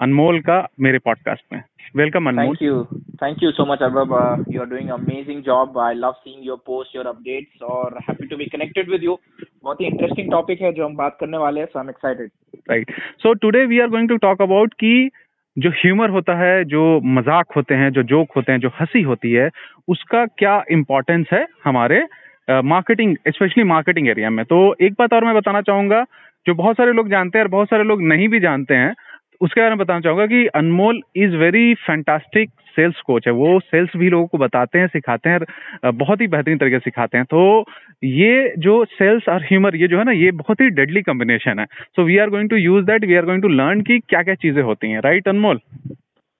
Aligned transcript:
अनमोल 0.00 0.40
का 0.40 0.58
मेरे 0.80 0.98
पॉडकास्ट 0.98 1.44
में। 1.52 1.62
Welcome 1.96 2.28
Anmol. 2.28 2.46
Thank 2.46 2.62
you 2.62 2.84
thank 3.22 3.42
you 3.42 3.50
so 3.50 3.64
much 3.72 3.82
Arbab 3.82 4.44
you 4.48 4.60
are 4.60 4.66
doing 4.66 4.90
amazing 4.90 5.42
job 5.42 5.78
I 5.78 5.94
love 5.94 6.12
seeing 6.12 6.46
your 6.46 6.56
post 6.66 6.96
your 6.96 7.06
updates 7.06 7.62
और 7.62 7.98
happy 8.08 8.26
to 8.26 8.36
be 8.36 8.44
connected 8.46 8.90
with 8.90 9.04
you 9.04 9.18
बहुत 9.62 9.80
ही 9.80 9.86
interesting 9.86 10.30
topic 10.30 10.62
है 10.62 10.72
जो 10.72 10.84
हम 10.84 10.96
बात 10.96 11.16
करने 11.20 11.38
वाले 11.38 11.60
हैं 11.60 11.66
so 11.66 11.78
I 11.78 11.84
am 11.84 11.90
excited 11.90 12.30
right 12.70 12.90
so 13.18 13.32
today 13.34 13.64
we 13.66 13.80
are 13.80 13.88
going 13.88 14.08
to 14.08 14.16
talk 14.16 14.42
about 14.42 14.74
कि 14.74 15.10
जो 15.56 15.70
ह्यूमर 15.70 16.10
होता 16.10 16.34
है 16.34 16.64
जो 16.64 17.00
मज़ाक 17.04 17.52
होते 17.56 17.74
हैं 17.74 17.90
जो 17.90 18.02
जोक 18.02 18.32
होते 18.36 18.52
हैं 18.52 18.58
जो 18.60 18.68
हँसी 18.80 19.02
होती 19.02 19.32
है 19.32 19.48
उसका 19.88 20.24
क्या 20.38 20.62
इम्पोर्टेंस 20.70 21.26
है 21.32 21.46
हमारे 21.64 22.02
मार्केटिंग 22.48 23.16
स्पेशली 23.28 23.64
मार्केटिंग 23.64 24.08
एरिया 24.08 24.30
में। 24.30 24.44
तो 24.44 24.58
एक 24.80 24.92
बात 24.92 25.12
और 25.12 25.24
मैं 25.24 25.34
बताना 25.34 25.60
चाहूँगा 25.60 26.04
जो 26.46 26.54
बहुत 26.54 26.76
सारे 26.76 26.92
लोग 26.92 27.08
जानते 27.08 27.38
हैं 27.38 27.44
और 27.44 27.50
बहुत 27.50 27.68
सारे 27.68 27.84
लोग 27.84 28.02
नहीं 28.02 28.28
भी 28.28 28.40
जानते 28.40 28.74
हैं 28.74 28.94
उसके 29.40 29.60
बारे 29.60 29.70
में 29.70 29.78
बताना 29.78 30.00
चाहूँगा 30.00 30.26
कि 30.26 30.46
Anmol 30.56 31.00
is 31.16 31.36
very 31.36 31.74
fantastic 31.86 32.50
sales 32.76 33.00
coach 33.00 33.26
है। 33.26 33.32
वो 33.32 33.58
सेल्स 33.60 33.96
भी 33.96 34.08
लोगों 34.10 34.26
को 34.26 34.38
बताते 34.38 34.78
हैं 34.78 34.86
सिखाते 34.86 35.30
हैं 35.30 35.92
बहुत 35.94 36.20
ही 36.20 36.26
बेहतरीन 36.26 36.58
तरीके 36.58 36.78
से 36.78 36.84
सिखाते 36.84 37.18
हैं। 37.18 37.26
तो 37.26 37.64
ये 38.04 38.52
जो 38.58 38.84
सेल्स 38.90 39.28
और 39.28 39.42
ह्यूमर 39.42 39.76
ये 39.76 39.88
जो 39.88 39.98
है 39.98 40.04
ना 40.04 40.12
ये 40.12 40.30
बहुत 40.40 40.60
ही 40.60 40.68
डेडली 40.70 41.02
कॉम्बिनेशन 41.02 41.58
है। 41.58 41.66
So 41.66 42.04
we 42.04 42.18
are 42.18 42.30
going 42.30 42.50
to 42.50 42.56
use 42.56 42.84
that 42.86 43.04
we 43.04 43.14
are 43.14 43.24
going 43.24 43.42
to 43.42 43.48
learn 43.50 43.80
की 43.82 43.98
क्या 44.00 44.22
क्या 44.22 44.34
चीज़ें 44.36 44.62
होती 44.62 44.90
हैं। 44.90 45.00
Right 45.00 45.28
Anmol? 45.28 45.60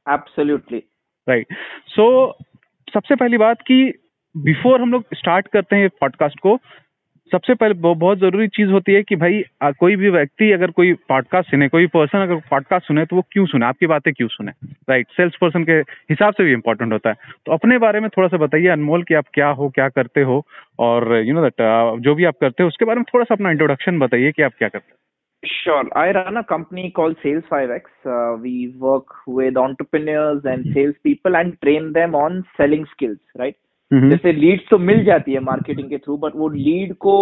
Absolutely 0.06 0.82
right 1.26 1.54
so 1.88 2.06
सबसे 2.88 3.14
पहली 3.14 3.38
बात 3.38 3.62
की 3.62 3.84
बिफोर 4.34 4.80
हम 4.80 4.92
लोग 4.92 5.04
स्टार्ट 5.14 5.46
करते 5.48 5.76
हैं 5.76 5.88
पॉडकास्ट 6.00 6.38
को 6.38 6.58
सबसे 7.32 7.54
पहले 7.54 7.74
बहुत 7.74 8.18
ज़रूरी 8.18 8.46
चीज़ 8.48 8.70
होती 8.70 8.92
है 8.92 9.02
कि 9.02 9.16
भाई 9.16 9.42
कोई 9.80 9.96
भी 9.96 10.10
व्यक्ति 10.10 10.50
अगर 10.52 10.70
कोई 10.70 10.92
पॉडकास्ट 11.08 11.50
सुने 11.50 11.68
कोई 11.68 11.86
पर्सन 11.94 12.18
अगर 12.18 12.36
पॉडकास्ट 12.50 12.86
सुने 12.86 13.04
तो 13.04 13.16
वो 13.16 13.22
क्यों 13.32 13.46
सुने 13.46 13.66
आपकी 13.66 13.86
बातें 13.86 14.12
क्यों 14.14 14.28
सुने 14.28 14.52
राइट 14.90 15.06
सेल्स 15.16 15.36
पर्सन 15.40 15.64
के 15.64 15.78
हिसाब 16.12 16.34
से 16.34 16.44
भी 16.44 16.52
इम्पोर्टेंट 16.52 16.92
होता 16.92 17.10
है 17.10 17.32
तो 17.46 17.52
अपने 17.52 17.78
बारे 17.78 18.00
में 18.00 18.08
थोड़ा 18.16 18.28
सा 18.28 18.36
बताइए 18.36 18.68
अनमोल 18.68 19.02
कि 19.02 19.14
आप 19.14 19.24
क्या 19.34 19.48
हो 19.60 19.68
क्या 19.74 19.88
करते 19.88 20.22
हो 20.22 20.42
और 20.80 21.14
यू 21.16 21.34
नो 21.34 21.42
दैट 21.42 22.00
जो 22.02 22.14
भी 22.14 22.24
आप 22.24 22.38
करते 22.40 22.62
हो 22.62 22.68
उसके 22.68 22.84
बारे 22.84 23.00
में 23.00 23.04
थोड़ा 23.14 23.24
सा 23.24 23.34
अपना 23.34 23.50
इंट्रोडक्शन 23.50 23.98
बताइए 23.98 24.32
कि 24.32 24.42
आप 24.42 24.52
क्या 24.58 24.68
करते 24.68 24.90
हैं 24.90 25.04
Sure. 25.42 25.82
I 25.94 26.10
run 26.10 26.36
a 26.36 26.42
company 26.42 26.90
called 26.90 27.16
Sales5x. 27.24 27.82
Uh, 28.04 28.36
we 28.36 28.74
work 28.78 29.06
with 29.28 29.56
entrepreneurs 29.56 30.40
and 30.44 30.64
salespeople 30.74 31.36
and 31.36 31.60
train 31.60 31.92
them 31.92 32.16
on 32.16 32.44
selling 32.56 32.86
skills, 32.92 33.18
right? 33.38 33.56
हम्म। 33.90 34.10
जैसे 34.10 34.32
लीड 34.32 34.60
तो 34.70 34.78
मिल 34.80 35.04
जाती 35.04 35.32
है 35.32 35.40
मार्केटिंग 35.40 35.88
के 35.90 35.98
थ्रू 35.98 36.16
बट 36.16 36.32
वो 36.36 36.48
लीड 36.48 36.94
को 36.96 37.14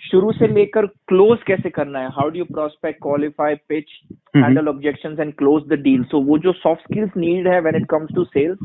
शुरू 0.00 0.32
से 0.32 0.48
लेकर 0.48 0.86
क्लोज 1.08 1.42
कैसे 1.46 1.70
करना 1.70 1.98
है? 1.98 2.08
How 2.08 2.30
do 2.30 2.38
you 2.38 2.44
prospect 2.46 3.00
qualify 3.02 3.54
pitch 3.68 3.92
handle 4.36 4.68
objections 4.68 5.20
and 5.20 5.32
close 5.34 5.62
the 5.68 5.78
deal 5.82 6.02
so 6.04 6.20
वो 6.22 6.38
जो 6.38 6.52
सॉफ्ट 6.54 6.82
स्किल्स 6.82 7.16
नीड 7.16 7.48
है 7.48 7.60
when 7.60 7.76
it 7.76 7.86
comes 7.90 8.14
to 8.14 8.24
sales 8.26 8.58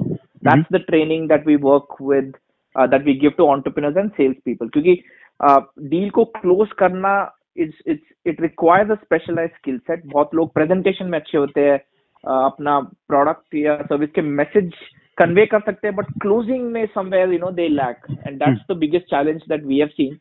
that's 0.44 0.74
the 0.74 0.84
training 0.88 1.28
that 1.30 1.48
we 1.48 1.56
work 1.62 1.96
with 2.02 2.34
that 2.76 3.06
we 3.06 3.14
give 3.20 3.32
to 3.38 3.52
entrepreneurs 3.54 3.98
and 3.98 4.12
sales 4.12 4.38
people 4.46 4.68
क्योंकि 4.68 5.02
deal 5.40 6.06
uh, 6.06 6.12
को 6.12 6.26
close 6.26 6.72
करना 6.78 7.16
it's 7.58 7.82
it's 7.88 8.14
it 8.26 8.42
requires 8.42 8.92
a 8.92 8.96
specialize 8.96 9.50
skill 9.52 9.78
set 9.80 10.04
बहुत 10.06 10.36
लोग 10.36 10.54
presentation 10.54 11.06
में 11.06 11.20
अच्छे 11.20 11.38
होते 11.38 11.62
हैं 11.62 11.78
uh, 11.78 12.46
अपना 12.46 12.80
प्रोडक्ट 13.08 13.56
या 13.56 13.78
सर्विस 13.84 14.10
के 14.16 14.22
मैसेज 14.22 14.72
कन्वे 15.18 15.46
कर 15.46 15.60
सकते 15.66 15.88
हैं 15.88 15.96
बट 15.96 16.06
क्लोजिंग 16.22 16.72
में 16.72 16.86
somewhere 16.96 17.34
you 17.34 17.40
know 17.40 17.52
they 17.60 17.68
lack 17.68 18.06
and 18.28 18.38
that's 18.40 18.62
the 18.72 18.78
biggest 18.78 19.06
challenge 19.10 19.42
that 19.50 19.66
we 19.66 19.80
have 19.80 19.88
seen 19.88 20.18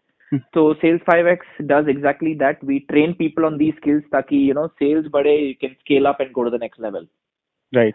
so 0.55 0.75
sales 0.81 1.01
5x 1.09 1.67
does 1.67 1.87
exactly 1.87 2.35
that 2.35 2.63
we 2.63 2.81
train 2.91 3.15
people 3.15 3.45
on 3.45 3.59
these 3.59 3.75
skills 3.77 4.03
ताकि 4.13 4.39
you 4.47 4.55
know 4.55 4.65
sales 4.81 5.07
बढ़े 5.13 5.35
you 5.39 5.55
can 5.61 5.77
scale 5.81 6.07
up 6.07 6.21
and 6.21 6.33
go 6.33 6.45
to 6.45 6.51
the 6.51 6.59
next 6.59 6.81
level 6.81 7.07
right 7.73 7.95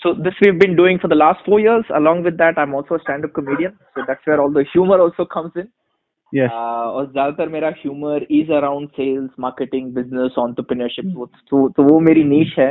so 0.00 0.12
this 0.26 0.40
we've 0.40 0.58
been 0.58 0.76
doing 0.76 0.98
for 0.98 1.08
the 1.08 1.14
last 1.14 1.44
four 1.46 1.60
years 1.60 1.84
along 1.90 2.22
with 2.22 2.36
that 2.38 2.58
i'm 2.58 2.74
also 2.74 2.94
a 2.94 3.00
stand 3.00 3.24
up 3.24 3.32
comedian 3.32 3.78
so 3.94 4.04
that's 4.08 4.26
where 4.26 4.40
all 4.40 4.50
the 4.50 4.64
humor 4.72 4.98
also 5.00 5.26
comes 5.36 5.62
in 5.62 5.68
yes 6.32 6.50
uh, 6.50 6.86
और 6.92 7.06
ज़्यादातर 7.12 7.48
मेरा 7.48 7.72
humor 7.84 8.18
is 8.40 8.52
around 8.58 8.92
sales 8.98 9.30
marketing 9.46 9.90
business 9.98 10.38
entrepreneurship 10.44 11.10
तो 11.50 11.68
तो 11.68 11.82
वो 11.82 11.98
मेरी 12.00 12.24
niche 12.24 12.58
है 12.58 12.70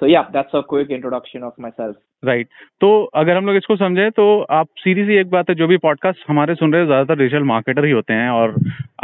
uh, 0.00 0.06
so 0.06 0.10
yeah 0.10 0.24
that's 0.32 0.54
a 0.54 0.62
quick 0.62 0.90
introduction 0.90 1.42
of 1.42 1.58
myself. 1.58 1.96
Right. 2.24 2.48
तो 2.80 2.88
अगर 3.14 3.36
हम 3.36 3.46
लोग 3.46 3.56
इसको 3.56 3.76
समझे 3.76 4.08
तो 4.10 4.24
आप 4.50 4.66
सीधी 4.78 5.04
सी 5.04 5.14
एक 5.14 5.30
बात 5.30 5.50
है 5.50 5.54
जो 5.54 5.66
भी 5.66 5.76
पॉडकास्ट 5.76 6.24
हमारे 6.28 6.54
सुन 6.54 6.72
रहे 6.72 6.80
हैं 6.80 6.86
ज़्यादातर 6.88 7.18
डिजिटल 7.18 7.42
मार्केटर 7.42 7.84
ही 7.84 7.90
होते 7.90 8.12
हैं 8.12 8.28
और 8.30 8.54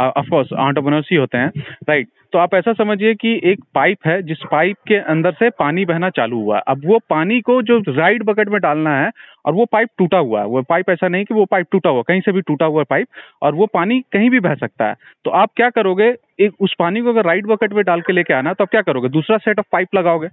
ऑफकोर्स 0.01 0.53
आंटरप्रनर्स 0.53 1.07
ही 1.11 1.17
होते 1.17 1.37
हैं। 1.37 1.47
Right 1.89 2.07
right. 2.07 2.31
तो 2.31 2.39
आप 2.39 2.53
ऐसा 2.55 2.73
समझिए 2.73 3.13
कि 3.15 3.39
एक 3.43 3.63
पाइप 3.75 3.97
है 4.07 4.21
जिस 4.21 4.37
पाइप 4.51 4.77
के 4.87 4.95
अंदर 4.95 5.31
से 5.31 5.49
पानी 5.49 5.85
बहना 5.85 6.09
चालू 6.09 6.41
हुआ। 6.41 6.59
अब 6.59 6.81
वो 6.85 6.99
पानी 7.09 7.39
को 7.41 7.61
जो 7.61 7.77
राइट 7.89 8.23
बकेट 8.23 8.49
में 8.49 8.59
डालना 8.61 8.97
है 8.99 9.11
और 9.45 9.53
वो 9.53 9.65
पाइप 9.65 9.89
टूटा 9.97 10.17
हुआ 10.17 10.39
है। 10.39 10.47
वो 10.47 10.61
पाइप 10.61 10.89
ऐसा 10.89 11.07
नहीं 11.07 11.25
कि 11.25 11.33
वो 11.33 11.45
पाइप 11.45 11.67
टूटा 11.71 11.89
हुआ 11.89 12.01
कहीं 12.01 12.21
से 12.21 12.31
भी 12.31 12.41
टूटा 12.41 12.65
हुआ 12.65 12.83
पाइप 12.83 13.07
और 13.41 13.55
वो 13.55 13.65
पानी 13.65 13.99
कहीं 14.13 14.29
भी 14.29 14.39
बह 14.39 14.55
सकता 14.55 14.89
है। 14.89 14.95
तो 15.25 15.31
आप 15.31 15.49
क्या 15.55 15.69
करोगे 15.69 16.15
एक 16.39 16.61
उस 16.61 16.75
पानी 16.79 17.01
को 17.01 17.09
अगर 17.09 17.25
राइट 17.25 17.45
बकेट 17.45 17.73
में 17.73 17.83
डाल 17.85 18.01
के 18.01 18.13
लेके 18.13 18.33
आना 18.33 18.53
तो 18.53 18.63
आप 18.63 18.69
क्या 18.69 18.81
करोगे? 18.81 19.09
दूसरा 19.09 19.37
सेट 19.37 19.59
ऑफ़ 19.59 19.67
पाइप 19.71 19.95
लगाओगे। 19.95 20.27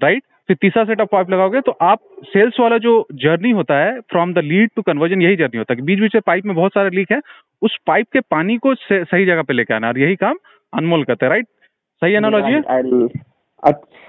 राइट? 0.00 0.22
फिर 0.48 0.56
तीसरा 0.60 0.84
सेट 0.84 1.00
ऑफ़ 1.00 1.08
पाइप 1.12 1.30
लगाओगे 1.30 1.60
तो 1.60 1.72
आप 1.82 1.98
सेल्स 2.24 2.58
वाला 2.60 2.78
जो 2.78 3.06
जर्नी 3.14 3.50
होता 3.50 3.78
है 3.78 4.00
from 4.00 4.32
the 4.34 4.38
lead 4.44 4.70
to 4.76 4.82
conversion 4.82 5.22
यही 5.22 5.36
जर्नी 5.36 5.58
होता 5.58 5.74
है। 5.74 5.82
बीच 5.82 6.00
बीच 6.00 6.14
में 6.14 6.22
पाइप 6.26 6.44
में 6.46 6.54
बहुत 6.56 6.72
सारे 6.72 6.90
लीक 6.96 7.12
है। 7.12 7.20
उस 7.62 7.76
पाइप 7.86 8.06
के 8.12 8.20
पानी 8.20 8.56
को 8.56 8.74
सही 8.74 9.24
जगह 9.26 9.42
पे 9.42 9.52
लेके 9.54 9.74
आना 9.74 9.88
और 9.88 9.98
यही 9.98 10.16
काम 10.16 10.38
अनमोल 10.72 11.04
करते 11.04 11.26
हैं 11.26 11.30
राइट 11.30 11.46
सही 12.02 12.14
एनोलॉजी 12.14 12.52
है? 12.52 12.62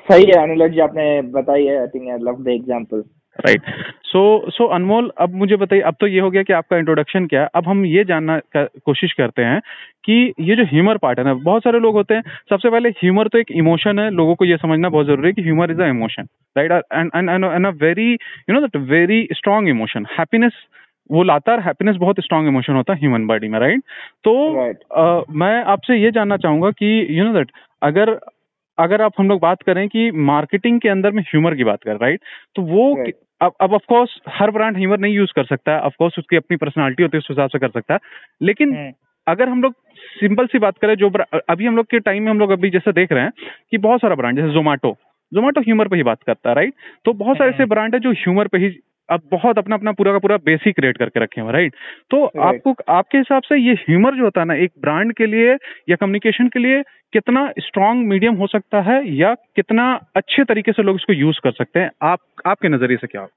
सही 0.10 0.32
एनोलॉजी 0.38 0.80
आपने 0.80 1.22
बताई 1.32 1.66
है 1.66 1.80
I 1.80 1.88
think 1.88 2.10
I 2.10 2.18
love 2.22 2.44
the 2.44 2.48
example 2.48 3.04
right 3.40 3.62
so 4.04 4.50
so 4.50 4.66
Anmol 4.66 5.12
अब 5.18 5.34
मुझे 5.36 5.56
बताइए 5.56 5.82
अब 5.82 5.96
तो 6.00 6.08
ये 6.08 6.20
हो 6.20 6.30
गया 6.32 6.44
कि 6.44 6.54
आपका 6.54 6.78
इंट्रोडक्शन 6.78 7.26
क्या 7.28 7.42
है। 7.42 7.50
अब 7.56 7.68
हम 7.68 7.86
ये 7.86 8.04
जानना 8.04 8.42
कोशिश 8.58 9.14
करते 9.14 9.42
हैं 9.42 9.60
कि 10.04 10.34
ये 10.40 10.56
जो 10.56 10.64
ह्यूमर 10.64 10.98
पार्ट 10.98 11.20
है 11.20 11.26
ना 11.26 11.34
बहुत 11.34 11.64
सारे 11.64 11.80
लोग 11.80 11.96
होते 11.96 12.14
हैं 12.14 12.22
सबसे 12.50 12.70
पहले 12.70 12.90
ह्यूमर 12.90 13.28
तो 13.28 13.38
एक 13.38 13.52
इमोशन 13.52 14.00
है 14.00 14.10
लोगों 14.12 14.36
को 14.36 14.46
ये 14.46 14.58
समझना 14.58 14.90
बहुत 14.90 15.06
ज़रूरी 15.06 15.28
है 15.28 15.34
कि 15.34 15.42
humour 15.42 15.72
is 15.72 15.82
a 15.82 15.88
emotion 15.88 16.28
right 16.58 16.72
and 16.72 17.66
a 17.66 17.70
very 17.70 18.12
you 18.14 18.54
know 18.54 18.62
that 18.62 18.76
very 18.76 19.28
strong 19.34 19.70
emotion 19.70 20.06
happiness 20.20 20.52
वो 21.12 21.24
लाता 21.24 21.52
है 21.52 21.62
हैप्पीनेस 21.62 21.96
बहुत 21.96 22.16
स्ट्रॉन्ग 22.20 22.48
इमोशन 22.48 22.74
होता 22.74 22.94
है 22.94 23.00
ह्यूमन 23.00 23.28
बॉडी 23.28 23.48
में 23.48 23.60
राइट 23.60 23.82
तो 24.24 24.34
right. 24.54 24.80
uh, 25.00 25.36
मैं 25.36 25.64
आपसे 25.64 25.98
ये 25.98 26.12
जानना 26.12 26.38
चाहूँगा 26.38 26.72
कि 26.72 27.20
यू 27.20 27.24
नो 27.24 27.34
दैट 27.34 27.52
अगर 27.82 28.20
अगर 28.78 29.02
आप 29.02 29.12
हम 29.20 29.30
लोग 29.30 29.42
बात 29.42 29.62
करें 29.62 29.88
कि 29.88 30.12
मार्केटिंग 30.12 30.80
के 30.80 30.90
अंदर 30.90 31.12
में 31.12 31.24
ह्यूमर 31.24 31.56
की 31.56 31.64
बात 31.64 31.84
करें 31.84 31.96
राइट 31.96 32.22
तो 32.56 32.62
वो 32.62 32.94
right. 32.94 33.16
अब 33.46 33.54
अब 33.62 33.74
ऑफ़ 33.74 33.86
कोर्स 33.88 34.20
हर 34.30 34.52
ब्रांड 34.52 34.78
ह्यूमर 34.78 35.00
नहीं 35.00 35.16
यूज़ 35.16 35.32
कर 35.36 35.46
सकता 35.46 35.72
ऑफकोर्स 35.72 35.86
ऑफ़ 35.86 35.96
कोर्स 35.98 36.20
उसकी 36.20 36.36
अपनी 36.36 36.58
पर्सनालिटी 36.58 37.04
होती 37.04 37.18
है 37.18 37.20
उस 37.20 37.28
हिसाब 37.30 37.50
से 37.50 37.60
कर 37.60 37.70
सकता 37.70 37.94
है 37.94 38.00
लेकिन 38.42 38.72
hmm. 38.72 38.94
अगर 39.28 39.50
हम 39.50 39.62
लोग 39.62 39.74
सिंपल 40.20 40.46
सी 40.46 40.60
बात 40.60 40.78
करें 40.78 40.96
जो 40.96 41.10
अभी 41.50 41.66
हम 41.66 41.76
लोग 41.76 41.86
के 41.86 42.00
टाइम 42.00 42.24
में 42.24 42.30
हम 42.32 42.40
लोग 42.40 42.52
अभी 42.52 42.70
जैसे 42.70 42.92
देख 42.92 43.12
रहे 43.12 43.24
हैं 43.24 43.32
कि 43.72 43.78
बहुत 43.78 44.02
सारा 44.02 44.16
ब्रांड 44.16 44.38
जैसे 44.38 44.54
जोमेटो 44.54 44.96
जोमेटो 45.32 45.62
ह्यूमर 45.62 45.88
पे 45.88 45.96
ही 45.96 46.04
बात 46.04 46.24
करता 46.24 46.50
है 46.50 46.56
राइट 46.56 46.74
तो 47.06 47.14
बहुत 47.14 47.38
सारे 47.38 47.50
ऐसे 47.50 47.64
हम्म। 47.64 47.70
ब्रांड 47.70 47.96
है 47.96 48.00
जो 48.00 48.12
ह्यूमर 48.12 48.48
पे 48.48 48.58
ही 48.58 48.70
अब 49.10 49.22
बहुत 49.32 49.58
अपना 49.58 49.76
अपना 49.76 49.92
पूरा 49.92 50.12
का 50.12 50.20
पूरा 50.20 50.38
बेसिक 50.38 50.80
रेट 50.80 50.98
करके 50.98 51.20
रखे 51.20 51.42
हैं 51.42 51.52
राइट 51.52 51.74
तो 52.10 52.18
right. 52.18 52.40
आपको 52.40 52.76
आपके 52.90 53.18
हिसाब 53.18 53.44
से 53.44 53.58
ये 53.58 53.74
ह्यूमर 53.74 54.16
जो 54.16 54.24
होता 54.24 54.42
है 54.42 54.48
ना 54.48 54.54
एक 54.54 54.72
ब्रांड 54.82 55.14
के 55.14 55.26
लिए 55.26 55.54
या 55.90 55.96
कम्युनिकेशन 55.96 56.48
के 56.48 56.60
लिए 56.60 56.82
कितना 57.14 57.52
स्ट्रांग 57.60 58.06
मीडियम 58.08 58.36
हो 58.36 58.48
सकता 58.48 58.82
है 58.82 59.00
या 59.16 59.34
कितना 59.56 59.94
अच्छे 60.16 60.44
तरीके 60.44 60.72
से 60.72 60.84
लोग 60.84 60.96
इसको 60.96 61.14
यूज़ 61.14 61.40
कर 61.44 61.52
सकते 61.52 61.80
हैं? 61.80 61.92
आप 62.02 62.20
आपके 62.46 62.70
नज़रिए 62.70 62.98
से 62.98 63.08
क्या 63.08 63.28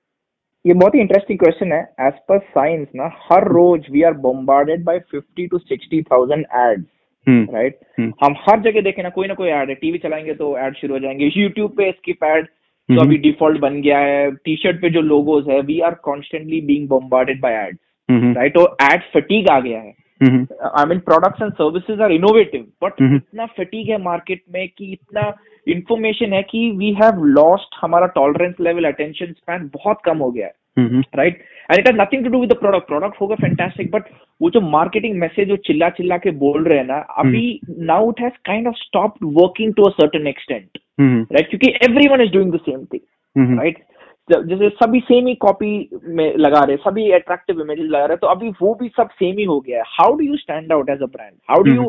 ये 0.66 0.74
बहुत 0.74 0.94
ही 0.94 1.00
इंटरेस्टिंग 1.00 1.38
क्वेश्चन 1.38 1.72
है. 1.72 1.82
एज 2.00 2.12
पर 2.28 2.38
साइंस 2.38 2.88
ना 2.96 3.10
हर 3.32 3.48
रोज 3.48 3.86
we 3.90 4.02
are 4.02 4.12
bombarded 4.12 4.84
by 4.84 4.98
fifty 4.98 5.46
to 5.46 5.58
sixty 5.58 6.02
thousand 6.02 6.44
ads 6.56 6.84
right 7.54 7.78
हम 8.24 8.34
हर 8.40 8.60
जगह 8.60 8.80
देखें 8.80 9.02
ना 9.02 9.08
कोई 9.08 9.28
ना 9.28 9.34
कोई 9.34 9.48
एड 9.48 9.68
है 9.68 9.74
टीवी 9.74 9.98
चलाएँगे 9.98 10.34
तो 10.34 10.56
एड 10.58 10.76
शुरू 10.76 10.94
हो 10.94 11.00
जाएँगे 11.00 11.30
यूट्यूब 11.36 11.70
पे 11.70 11.90
स्किप 11.90 12.24
एड 12.24 12.46
तो 12.88 13.00
अभी 13.00 13.16
डिफ़ॉल्ट 13.18 13.60
बन 13.60 13.80
गया 13.82 13.98
है। 13.98 14.30
टी 14.34 14.56
शर्ट 14.56 14.80
पे 14.82 14.90
जो 14.90 15.00
लोगोज 15.02 15.48
है 15.50 15.60
we 15.62 15.78
are 15.80 15.94
constantly 16.04 16.60
being 16.66 16.88
bombarded 16.88 17.40
by 17.40 17.54
ad 17.58 17.76
right 18.36 18.56
और 18.56 18.76
एड 18.84 19.02
फटीक 19.14 19.50
आ 19.50 19.58
गया 19.60 19.80
है। 19.80 19.94
I 20.20 20.84
mean 20.88 20.98
products 21.00 21.42
and 21.42 21.52
services 21.52 22.00
are 22.02 22.12
innovative 22.12 22.66
but 22.84 23.02
इतना 23.02 23.46
फटीक 23.58 23.88
है 23.88 23.98
मार्केट 24.02 24.42
में 24.54 24.66
कि 24.68 24.92
इतना 24.92 25.32
इन्फॉर्मेशन 25.66 26.32
है 26.32 26.42
कि 26.42 26.70
वी 26.76 26.92
हैव 27.02 27.24
लॉस्ट 27.34 27.76
हमारा 27.82 28.06
टॉलरेंस 28.14 28.54
लेवल 28.60 28.84
अटेंशन 28.84 29.32
स्पैन 29.32 29.70
बहुत 29.74 30.00
कम 30.04 30.18
हो 30.18 30.30
गया 30.30 30.46
है 30.46 30.52
right 31.16 31.38
and 31.70 31.78
it 31.78 31.86
has 31.86 31.96
nothing 31.96 32.24
to 32.24 32.30
do 32.30 32.40
with 32.40 32.52
the 32.52 32.56
product 32.56 32.86
product 32.86 33.20
होगा 33.20 33.34
फैंटास्टिक 33.36 33.90
बट 33.90 34.04
वो 34.40 34.50
जो 34.50 34.60
मार्केटिंग 34.70 35.18
मैसेज 35.20 35.48
जो 35.48 35.56
चिल्ला 35.66 35.88
चिल्ला 35.90 36.16
के 36.18 36.30
बोल 36.42 36.64
रहे 36.64 36.78
हैं 36.78 36.86
ना 36.86 36.98
अभी 37.18 37.60
now 37.92 38.10
it 38.10 38.20
has 38.20 38.38
kind 38.46 38.68
of 38.68 38.76
stop 38.76 39.14
working 39.24 39.74
to 39.74 39.82
a 39.82 39.90
certain 39.92 40.26
extent 40.26 40.78
right 41.00 41.48
क्योंकि 41.50 41.70
everyone 42.08 42.20
is 42.20 42.32
doing 42.32 42.52
the 42.52 42.60
same 42.60 42.84
thing 42.84 43.58
right 43.58 43.84
जैसे 44.28 44.68
सभी 44.68 45.00
सेम 45.00 45.26
ही 45.26 45.34
कॉपी 45.42 45.88
में 46.16 46.36
लगा 46.36 46.60
रहे 46.60 46.76
सभी 46.76 47.10
अट्रैक्टिव 47.12 47.60
इमेजेस 47.60 47.86
लगा 47.90 48.04
रहे 48.04 48.16
तो 48.16 48.26
अभी 48.26 48.48
वो 48.62 48.74
भी 48.80 48.88
सब 48.96 49.08
सेम 49.12 49.38
ही 49.38 49.44
हो 49.44 49.58
गया 49.60 49.78
है। 49.78 49.84
How 49.88 50.16
do 50.16 50.24
you 50.24 50.36
stand 50.36 50.72
out 50.72 50.90
as 50.90 51.02
a 51.02 51.06
brand 51.06 51.32
how 51.50 51.62
do 51.62 51.74
you 51.74 51.88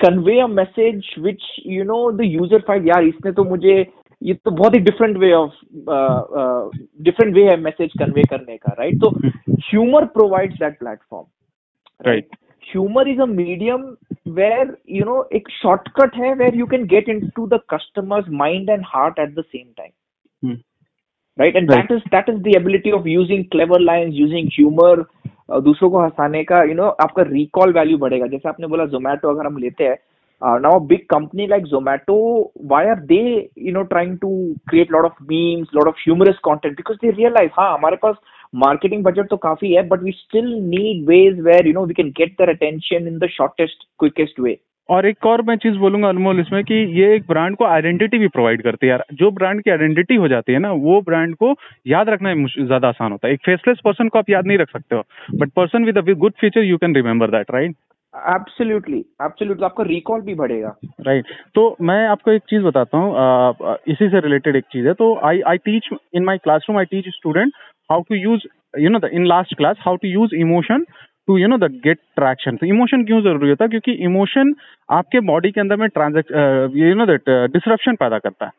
convey 0.00 0.38
a 0.40 0.46
message 0.46 1.14
which 1.18 1.44
you 1.66 1.84
know 1.84 2.10
the 2.12 2.24
user 2.24 2.64
find 2.70 2.88
यार 2.88 3.04
इसने 3.04 3.32
तो 3.32 3.44
मुझे 3.44 3.74
ये 4.22 4.34
तो 4.34 4.50
बहुत 4.50 4.74
ही 4.74 4.78
different 4.80 5.16
way 5.16 5.32
of 5.32 5.52
different 7.02 7.34
way 7.34 7.44
है 7.44 7.56
मैसेज 7.60 7.92
कन्वे 7.98 8.22
करने 8.30 8.56
का 8.56 8.74
राइट 8.78 9.00
तो 9.00 9.10
humour 9.62 10.04
provides 10.14 10.58
that 10.58 10.78
platform 10.78 11.26
right 12.00 12.36
humour 12.72 13.08
is 13.08 13.20
a 13.20 13.26
medium 13.26 13.84
where 14.28 14.76
you 14.90 15.04
know 15.04 15.28
एक 15.34 15.50
शॉर्टकट 15.50 16.16
है 16.16 16.32
where 16.34 16.56
you 16.56 16.66
can 16.66 16.86
get 16.86 17.08
into 17.36 17.46
the 17.46 17.60
customers 17.74 18.28
mind 18.42 18.70
and 18.70 18.82
heart 18.86 19.18
at 19.18 19.34
the 19.34 19.44
same 19.46 19.66
time 19.76 20.56
right 21.38 21.56
and 21.56 21.70
that 21.70 21.92
is 21.92 22.08
that 22.14 22.28
is 22.28 22.36
the 22.36 22.56
ability 22.56 22.90
of 22.90 23.08
using 23.08 23.44
clever 23.50 23.80
lines 23.80 24.14
using 24.14 24.48
humour 24.58 25.04
दूसरों 25.62 25.90
को 25.90 26.02
हंसाने 26.02 26.44
का 26.44 26.62
you 26.62 26.68
you 26.68 26.76
know 26.76 26.82
know, 26.82 26.94
आपका 27.02 27.22
recall 27.22 27.72
value 27.72 27.98
बढ़ेगा। 27.98 28.26
जैसे 28.26 28.48
आपने 28.48 28.66
बोला 28.66 28.86
जोमेटो 28.94 29.34
अगर 29.34 29.46
हम 29.46 29.58
लेते 29.58 29.84
हैं 29.84 29.96
uh, 30.42 30.58
now 30.58 30.76
a 30.76 30.80
big 30.80 31.08
company 31.08 31.46
like 31.46 31.64
zomato 31.64 32.50
why 32.54 32.84
are 32.84 33.00
they 33.08 33.48
you 33.56 33.72
know 33.72 33.84
trying 33.84 34.18
to 34.18 34.54
create 34.68 34.90
a 34.90 34.96
lot 34.96 35.04
of 35.04 35.12
memes 35.28 35.68
lot 35.72 35.88
of 35.88 35.94
humorous 36.04 36.36
content? 36.44 36.76
Because 36.76 36.98
they 37.02 37.10
realize 37.10 37.50
हाँ 37.52 37.72
हमारे 37.74 37.96
पास 37.96 38.16
marketing 38.52 39.02
budget 39.04 39.28
तो 39.30 39.36
काफ़ी 39.42 39.72
है 39.72 39.88
but 39.88 40.06
we 40.06 40.12
still 40.18 40.52
need 40.68 41.08
ways 41.08 41.42
where 41.48 41.66
you 41.66 41.74
know 41.74 41.84
we 41.90 41.98
can 41.98 42.14
get 42.20 42.38
their 42.38 42.54
attention 42.54 43.10
in 43.12 43.18
the 43.24 43.28
shortest 43.36 43.86
quickest 44.02 44.46
way. 44.46 44.56
और 44.88 45.06
एक 45.06 45.26
और 45.26 45.42
मैं 45.42 45.56
चीज़ 45.56 45.76
बोलूँगा 45.78 46.08
अनमोल 46.08 46.40
इसमें 46.40 46.62
कि 46.64 46.74
ये 46.98 47.14
एक 47.14 47.22
ब्रांड 47.28 47.56
को 47.56 47.64
आइडेंटिटी 47.64 48.18
भी 48.18 48.28
प्रोवाइड 48.28 48.62
करती 48.62 48.86
है 48.86 48.90
यार। 48.90 49.04
जो 49.14 49.30
ब्रांड 49.38 49.62
की 49.62 49.70
आइडेंटिटी 49.70 50.14
हो 50.16 50.28
जाती 50.28 50.52
है 50.52 50.58
ना 50.58 50.70
वो 50.84 51.00
ब्रांड 51.06 51.34
को 51.36 51.54
याद 51.86 52.08
रखना 52.08 52.34
ज़्यादा 52.58 52.88
आसान 52.88 53.12
होता 53.12 53.28
है। 53.28 53.34
एक 53.34 53.40
फेसलेस 53.46 53.80
पर्सन 53.84 54.08
को 54.08 54.18
आप 54.18 54.30
याद 54.30 54.46
नहीं 54.46 54.58
रख 54.58 54.70
सकते 54.72 54.96
हो 54.96 55.02
but 55.40 55.50
person 55.56 55.84
with 55.84 55.98
good 56.18 56.32
feature 56.40 56.64
you 56.64 56.76
can 56.78 56.94
remember 56.96 57.30
that 57.30 57.50
right 57.54 57.74
absolutely 58.14 58.98
absolutely 59.22 59.64
आपका 59.64 59.84
रिकॉल 59.84 60.20
भी 60.20 60.34
बढ़ेगा। 60.34 60.68
Right 61.00 61.24
right. 61.24 61.36
तो 61.54 61.76
मैं 61.80 62.06
आपको 62.08 62.30
एक 62.32 62.42
चीज़ 62.50 62.62
बताता 62.62 62.98
हूँ 62.98 63.76
इसी 63.88 64.08
से 64.08 64.20
रिलेटेड 64.20 64.56
एक 64.56 64.64
चीज़ 64.72 64.86
है। 64.86 64.92
तो 64.94 65.14
I 65.28 65.40
I 65.46 65.56
teach 65.64 65.88
in 66.14 66.24
my 66.24 66.38
classroom 66.38 66.78
I 66.78 66.84
teach 66.84 67.08
student 67.14 67.52
how 67.90 68.02
to 68.08 68.14
use 68.14 68.46
you 68.80 68.90
know 68.90 69.00
in 69.08 69.26
last 69.26 69.54
class 69.56 69.76
how 69.80 69.96
to 69.96 70.08
use 70.08 70.34
emotion 70.36 70.84
to 71.28 71.36
you 71.38 71.48
know 71.48 71.58
the 71.58 71.70
get 71.84 71.98
traction 72.16 72.56
तो 72.56 72.66
इमोशन 72.66 73.04
क्यों 73.04 73.20
ज़रूरी 73.22 73.48
होता 73.50 73.64
है? 73.64 73.68
क्योंकि 73.68 73.92
इमोशन 74.04 74.54
आपके 74.90 75.20
बॉडी 75.30 75.50
के 75.50 75.60
अंदर 75.60 75.76
में 75.76 75.88
transact 75.88 76.30
you 76.76 76.94
know 76.94 77.06
that 77.06 77.30
disruption 77.52 77.94
पैदा 77.96 78.18
करता 78.18 78.46
है। 78.46 78.50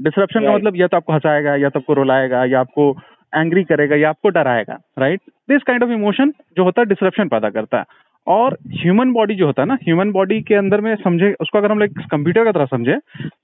डिसरप्शन 0.00 0.44
का 0.44 0.54
मतलब 0.54 0.76
या 0.76 0.86
तो 0.86 0.96
आपको 0.96 1.12
हंसाएगा 1.12 1.54
या 1.56 1.68
तो 1.68 1.78
आपको 1.80 1.94
रुलाएगा 1.94 2.44
या 2.44 2.60
आपको 2.60 2.90
एंग्री 3.32 3.64
करेगा 3.64 3.96
या 3.96 4.08
आपको 4.10 4.28
डराएगा 4.28 4.78
right 4.98 5.20
this 5.48 5.62
kind 5.62 5.82
of 5.84 5.90
emotion 5.92 6.32
जो 6.56 6.64
होता 6.64 6.82
है 6.82 6.86
डिसरप्शन 6.88 7.28
पैदा 7.28 7.50
करता 7.50 7.78
है। 7.78 7.84
और 8.26 8.56
ह्यूमन 8.76 9.12
बॉडी 9.12 9.34
जो 9.34 9.46
होता 9.46 9.62
है 9.62 9.68
ना 9.68 9.74
ह्यूमन 9.82 10.10
बॉडी 10.12 10.40
के 10.42 10.54
अंदर 10.54 10.80
में 10.80 10.94
समझे 10.96 11.32
उसको 11.40 11.58
अगर 11.58 11.70
हम 11.72 11.78
लोग 11.78 12.00
कंप्यूटर 12.10 12.44
की 12.44 12.52
तरह 12.52 12.66
समझे 12.66 12.96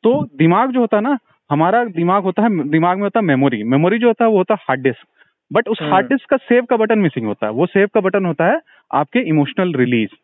तो 0.05 0.13
दिमाग 0.39 0.73
जो 0.73 0.81
होता 0.81 0.97
है 0.97 1.03
ना 1.03 1.17
हमारा 1.51 1.85
दिमाग 1.97 2.23
होता 2.23 2.43
है 2.43 2.69
दिमाग 2.71 2.97
में 2.97 3.03
होता 3.03 3.21
है 3.21 3.25
मेमोरी 3.27 3.63
मेमोरी 3.75 3.99
जो 3.99 4.07
होता 4.07 4.25
है 4.25 4.31
वो 4.31 4.37
होता 4.39 4.55
है 4.55 4.65
हार्ड 4.69 4.83
डिस्क 4.83 5.07
बट 5.53 5.69
उस 5.69 5.79
हार्ड 5.83 6.09
डिस्क 6.09 6.29
का 6.31 6.37
सेव 6.37 6.65
का 6.65 6.77
बटन 6.77 6.99
मिसिंग 6.99 7.27
होता 7.27 7.47
है। 7.47 7.53
वो 7.53 7.67
सेव 7.67 7.89
का 7.95 8.01
बटन 8.01 8.25
होता 8.25 8.47
है 8.47 8.61
आपके 8.91 9.19
इमोशनल 9.29 9.75
रिलीज़ 9.75 10.15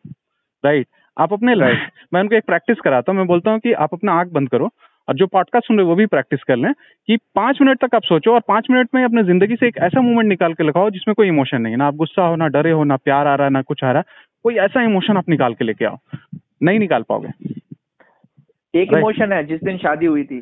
राइट 0.65 0.87
आप 1.17 1.33
अपने 1.33 1.55
लाइफ 1.65 1.89
मैं 2.15 2.21
उनको 2.21 2.35
एक 2.35 2.45
प्रैक्टिस 2.45 2.81
कराता 2.81 3.13
हूँ। 3.13 3.19
मैं 3.19 3.27
बोलता 3.27 3.51
हूँ 3.51 3.61
कि 3.61 3.73
आप 3.73 3.95
अपना 3.95 4.13
आँख 4.13 4.29
बंद 4.33 4.49
करो 4.49 4.71
और 5.09 5.15
जो 5.17 5.27
पॉडकास्ट 5.27 5.67
सुन 5.67 5.77
रहे 5.77 5.85
हो 5.85 5.91
वो 5.91 5.97
भी 5.97 6.07
प्रैक्टिस 6.07 6.43
कर 6.43 6.57
लें 6.57 6.73
कि 7.09 7.17
पाँच 7.35 7.59
मिनट 7.63 7.85
तक 7.85 7.95
आप 7.95 8.03
सोचो 8.03 8.35
और 8.35 8.41
पाँच 8.49 8.67
मिनट 8.71 8.89
में 8.95 9.05
अपने 9.05 9.25
ज़िंदगी 9.25 9.57
से 9.57 9.69
एक 9.69 9.79
ऐसा 9.79 10.01
मोमेंट 10.01 10.29
निकाल 10.29 10.55
के 10.55 10.65
लगाओ 10.65 10.91
जिसमें 10.91 11.15
कोई 11.15 11.29
इमोशन 11.29 11.63
नहीं 11.63 11.77
ना 11.77 11.87
आप 11.87 11.95
गुस्सा 11.95 12.27
हो 12.27 12.37
ना 12.37 12.49
डरे 12.49 12.71
हो 12.71 12.85
ना 12.85 12.97
प्यार 12.97 13.27
आ 13.27 13.35
रहा 13.35 13.47
है 13.47 13.53
ना 13.53 13.63
कुछ 13.63 13.85
आ 13.85 13.91
रहा 13.93 13.99
है। 13.99 14.29
कोई 14.43 14.55
ऐसा 14.55 14.83
इमोशन 14.83 15.17
आप 15.17 15.29
निकाल 15.29 15.55
के 15.55 15.65
लेके 15.65 15.85
आओ। 15.85 15.99
नहीं 16.63 16.79
निकाल 16.79 17.03
पाओगे। 17.03 17.29
एक 18.75 18.93
इमोशन 18.93 19.33
है 19.33 19.45
जिस 19.45 19.65
दिन 19.65 19.79
शादी 19.79 20.07
हुई 20.07 20.25
थी। 20.25 20.41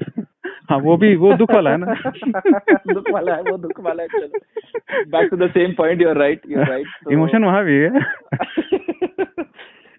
हाँ 0.69 0.79
वो 0.81 0.97
भी 0.97 1.15
वो 1.17 1.33
दुख 1.37 1.51
वाला 1.55 1.71
है 1.71 1.77
ना? 1.77 1.95
दुख 2.95 3.11
वाला 3.13 3.35
है 3.35 3.43
वो 3.43 3.57
दुख 3.59 3.81
वाला 3.85 4.03
है 4.03 4.09
चलो। 4.09 5.05
Back 5.13 5.31
to 5.31 5.37
the 5.37 5.51
same 5.51 5.73
point 5.79 6.03
you 6.03 6.09
are 6.09 6.17
right 6.19 6.41
you 6.49 6.61
are 6.61 6.69
right 6.71 7.13
emotion 7.13 7.45
वहाँ 7.45 7.65
भी 7.65 7.77
है। 7.77 7.91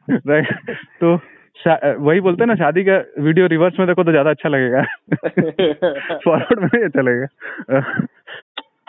राइट 0.10 0.76
तो 1.02 1.16
वही 2.06 2.20
बोलते 2.22 2.44
हैं 2.44 2.48
ना 2.48 2.56
शादी 2.56 2.84
का 2.84 2.98
वीडियो 3.24 3.48
रिवर्स 3.48 3.80
में 3.80 3.88
देखो 3.88 4.04
तो 4.04 4.12
ज़्यादा 4.12 4.30
अच्छा 4.30 4.50
लगेगा। 4.50 4.82
फॉरवर्ड 6.26 6.60
में 6.64 6.84
अच्छा 6.84 7.02
लगेगा। 7.02 7.80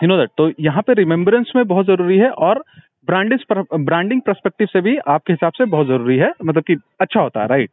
यू 0.03 0.07
नो 0.07 0.17
दैट 0.17 0.29
तो 0.37 0.51
यहाँ 0.59 0.81
पे 0.87 0.93
रिमेम्बरेंस 0.93 1.51
में 1.55 1.65
बहुत 1.67 1.85
ज़रूरी 1.85 2.17
है 2.17 2.29
और 2.47 2.63
ब्रांडिंग 3.07 3.39
ब्रांडिंग 3.85 4.21
परस्पेक्टिव 4.21 4.67
से 4.67 4.81
भी 4.81 4.97
आपके 5.07 5.33
हिसाब 5.33 5.53
से 5.57 5.65
बहुत 5.65 5.87
ज़रूरी 5.87 6.17
है। 6.17 6.31
मतलब 6.45 6.63
कि 6.63 6.75
अच्छा 7.01 7.21
होता 7.21 7.41
है 7.41 7.47
राइट 7.47 7.69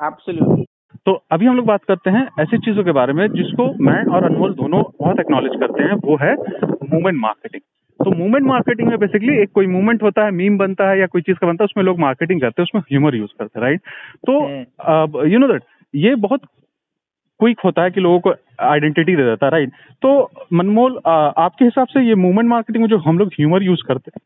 एब्सोल्युटली 0.00 0.64
तो 1.06 1.12
अभी 1.32 1.46
हम 1.46 1.56
लोग 1.56 1.66
बात 1.66 1.84
करते 1.84 2.10
हैं 2.10 2.26
ऐसी 2.40 2.58
चीज़ों 2.58 2.84
के 2.84 2.92
बारे 2.92 3.12
में 3.12 3.26
जिसको 3.28 3.64
मैं 3.84 4.04
और 4.06 4.24
अनमोल 4.24 4.52
दोनों 4.54 4.82
बहुत 5.00 5.20
एक्नॉलेज 5.20 5.52
करते 5.60 5.84
हैं 5.84 5.94
वो 6.04 6.16
है 6.16 6.34
मूवमेंट 6.34 7.18
मार्केटिंग 7.18 7.62
तो 8.00 8.10
मूवमेंट 8.10 8.46
मार्केटिंग 8.46 8.88
में 8.88 8.98
बेसिकली 8.98 9.36
एक 9.42 9.50
कोई 9.52 9.66
मूवमेंट 9.66 10.02
होता 10.02 10.24
है 10.24 10.30
मीम 10.30 10.58
बनता 10.58 10.88
है 10.90 10.98
या 11.00 11.06
कोई 11.06 11.22
चीज़ 11.22 11.36
का 11.36 11.46
बनता 11.46 11.64
है 11.64 11.64
उसमें 11.64 11.84
लोग 11.84 11.98
मार्केटिंग 11.98 12.40
करते 12.40 12.62
हैं 12.62 12.64
उसमें 12.64 12.82
ह्यूमर 12.82 13.14
यूज़ 13.14 13.30
करते 13.38 13.60
हैं 13.60 13.66
राइट 13.66 13.80
तो 14.26 15.26
यू 15.26 15.38
नो 15.38 15.48
दैट 15.48 15.62
ये 15.94 16.14
बहुत 16.14 16.40
क्विक 17.40 17.60
होता 17.64 17.82
है 17.82 17.90
कि 17.90 18.00
लोगों 18.00 18.20
को 18.20 18.34
आइडेंटिटी 18.64 19.16
दे 19.16 19.22
देता 19.22 19.46
है 19.46 19.52
राइट 19.52 19.72
तो 20.02 20.30
मनमोल 20.52 21.00
आपके 21.06 21.64
हिसाब 21.64 21.86
से 21.86 22.00
ये 22.00 22.14
मूवमेंट 22.14 22.48
मार्केटिंग 22.48 22.82
में 22.82 22.88
जो 22.90 22.98
हम 22.98 23.18
लोग 23.18 23.28
ह्यूमर 23.28 23.62
यूज़ 23.62 23.82
करते 23.88 24.20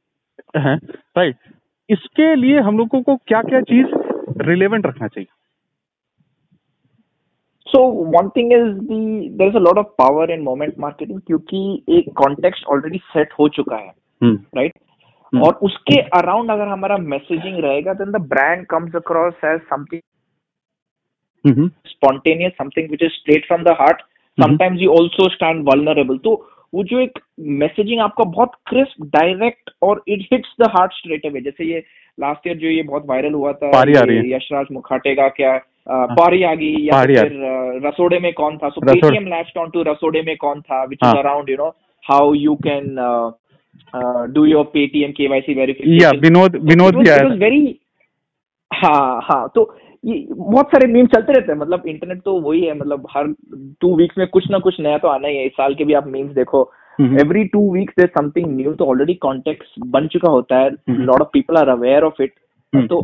हैं 0.58 0.76
राइट 1.18 1.36
इसके 1.88 2.34
लिए 2.34 2.60
हम 2.60 2.78
लोगों 2.78 3.02
को 3.02 3.16
क्या 3.16 3.42
क्या 3.42 3.60
चीज़ 3.60 3.86
रिलेवेंट 4.40 4.86
रखना 4.86 5.08
चाहिए? 5.08 5.26
So 7.66 7.82
one 8.16 8.28
thing 8.28 8.52
is 8.52 8.68
the 8.80 9.28
there 9.28 9.48
is 9.48 9.56
a 9.56 9.60
lot 9.60 9.78
of 9.78 9.86
power 9.86 10.30
in 10.30 10.40
moment 10.40 10.74
marketing 10.78 11.20
क्योंकि 11.20 11.84
एक 11.88 12.08
कॉन्टेक्स्ट 12.16 12.66
ऑलरेडी 12.66 12.98
सेट 12.98 13.32
हो 13.38 13.48
चुका 13.48 13.76
है 13.76 13.92
राइट 14.22 14.38
hmm. 14.40 14.58
right? 14.58 14.72
hmm. 15.32 15.46
और 15.46 15.54
उसके 15.62 16.00
अराउंड 16.18 16.50
अगर 16.50 16.68
हमारा 16.68 16.96
मैसेजिंग 16.96 17.58
रहेगा 17.64 17.92
then 17.92 18.12
the 18.12 18.16
brand 18.28 18.66
comes 18.66 18.96
across 18.96 19.44
as 19.44 19.60
something 19.60 20.00
spontaneous 21.86 22.52
something 22.52 22.90
which 22.90 23.02
is 23.02 23.12
straight 23.12 23.46
from 23.46 23.62
the 23.62 23.68
heart 23.68 24.02
sometimes 24.38 24.80
you 24.80 24.90
also 24.90 25.28
stand 25.28 25.68
vulnerable 25.68 26.18
तो 26.18 26.48
वो 26.74 26.82
जो 26.84 27.00
एक 27.00 27.18
मैसेजिंग 27.40 28.00
आपका 28.00 28.24
बहुत 28.24 28.52
क्रिस्प 28.66 29.02
डायरेक्ट 29.02 29.70
और 29.82 30.02
it 30.08 30.26
hits 30.32 30.54
the 30.60 30.66
heart 30.68 30.92
straight 30.92 31.26
away 31.26 31.40
जैसे 31.40 31.64
ये 31.64 31.84
लास्ट 32.20 32.46
ईयर 32.46 32.56
जो 32.56 32.68
ये 32.68 32.82
बहुत 32.82 33.06
वायरल 33.06 33.32
हुआ 33.32 33.52
था 33.52 33.82
यशराज 34.36 34.66
मुखाटे 34.72 35.14
का 35.14 35.28
क्या। 35.28 35.60
पारी 35.88 36.42
आ 36.42 36.54
गई 36.54 36.74
या 36.84 37.02
फिर 37.02 37.80
रसोड़े 37.86 38.18
में 38.18 38.32
कौन 38.34 38.56
था? 38.58 38.68
सो 38.68 38.80
पेटीएम 38.82 39.26
लैच्ड 39.26 39.58
ऑन 39.58 39.70
टू 39.70 39.82
रसोड़े 39.86 40.22
में 40.22 40.36
कौन 40.36 40.60
था 40.60 40.82
which 40.84 40.98
is 41.04 41.16
around 41.16 41.50
you 41.50 41.56
know 41.56 41.68
how 42.04 42.34
you 42.34 42.54
can 42.66 42.94
do 44.34 44.44
your 44.44 44.64
Paytm 44.72 45.10
KYC 45.12 45.54
verification 45.54 46.18
Vinod 46.20 46.56
Vinod 46.70 46.96
very 47.42 47.78
हाँ 48.70 49.20
हाँ 49.24 49.46
तो 49.54 49.72
ये 50.04 50.26
बहुत 50.30 50.66
सारे 50.66 50.86
मीम 50.92 51.06
चलते 51.06 51.32
रहते 51.32 51.52
हैं 51.52 51.58
मतलब 51.58 51.86
इंटरनेट 51.88 52.20
तो 52.22 52.40
वही 52.40 52.60
है 52.64 52.74
मतलब 52.78 53.06
हर 53.10 53.32
टू 53.80 53.94
वीक्स 53.96 54.18
में 54.18 54.26
कुछ 54.28 54.50
ना 54.50 54.58
कुछ 54.58 54.80
नया 54.80 54.98
तो 54.98 55.08
आना 55.08 55.28
ही 55.28 55.36
है 55.36 55.46
इस 55.46 55.52
साल 55.52 55.74
के 55.74 55.84
भी 55.84 55.94
आप 55.94 56.06
मीम्स 56.06 56.32
देखो। 56.34 56.60
Every 56.98 57.44
two 57.44 57.60
weeks 57.72 57.94
there 57.98 58.06
something 58.08 58.46
new 58.56 58.72
तो 58.74 58.84
ऑलरेडी 58.84 59.14
कॉन्टेक्ट 59.22 59.64
बन 59.86 60.06
चुका 60.06 60.30
होता 60.30 60.58
है 60.58 60.70
lot 60.90 61.20
of 61.20 61.28
people 61.32 61.56
are 61.56 61.68
aware 61.68 62.04
of 62.04 62.22
it 62.22 62.32
तो 62.72 63.00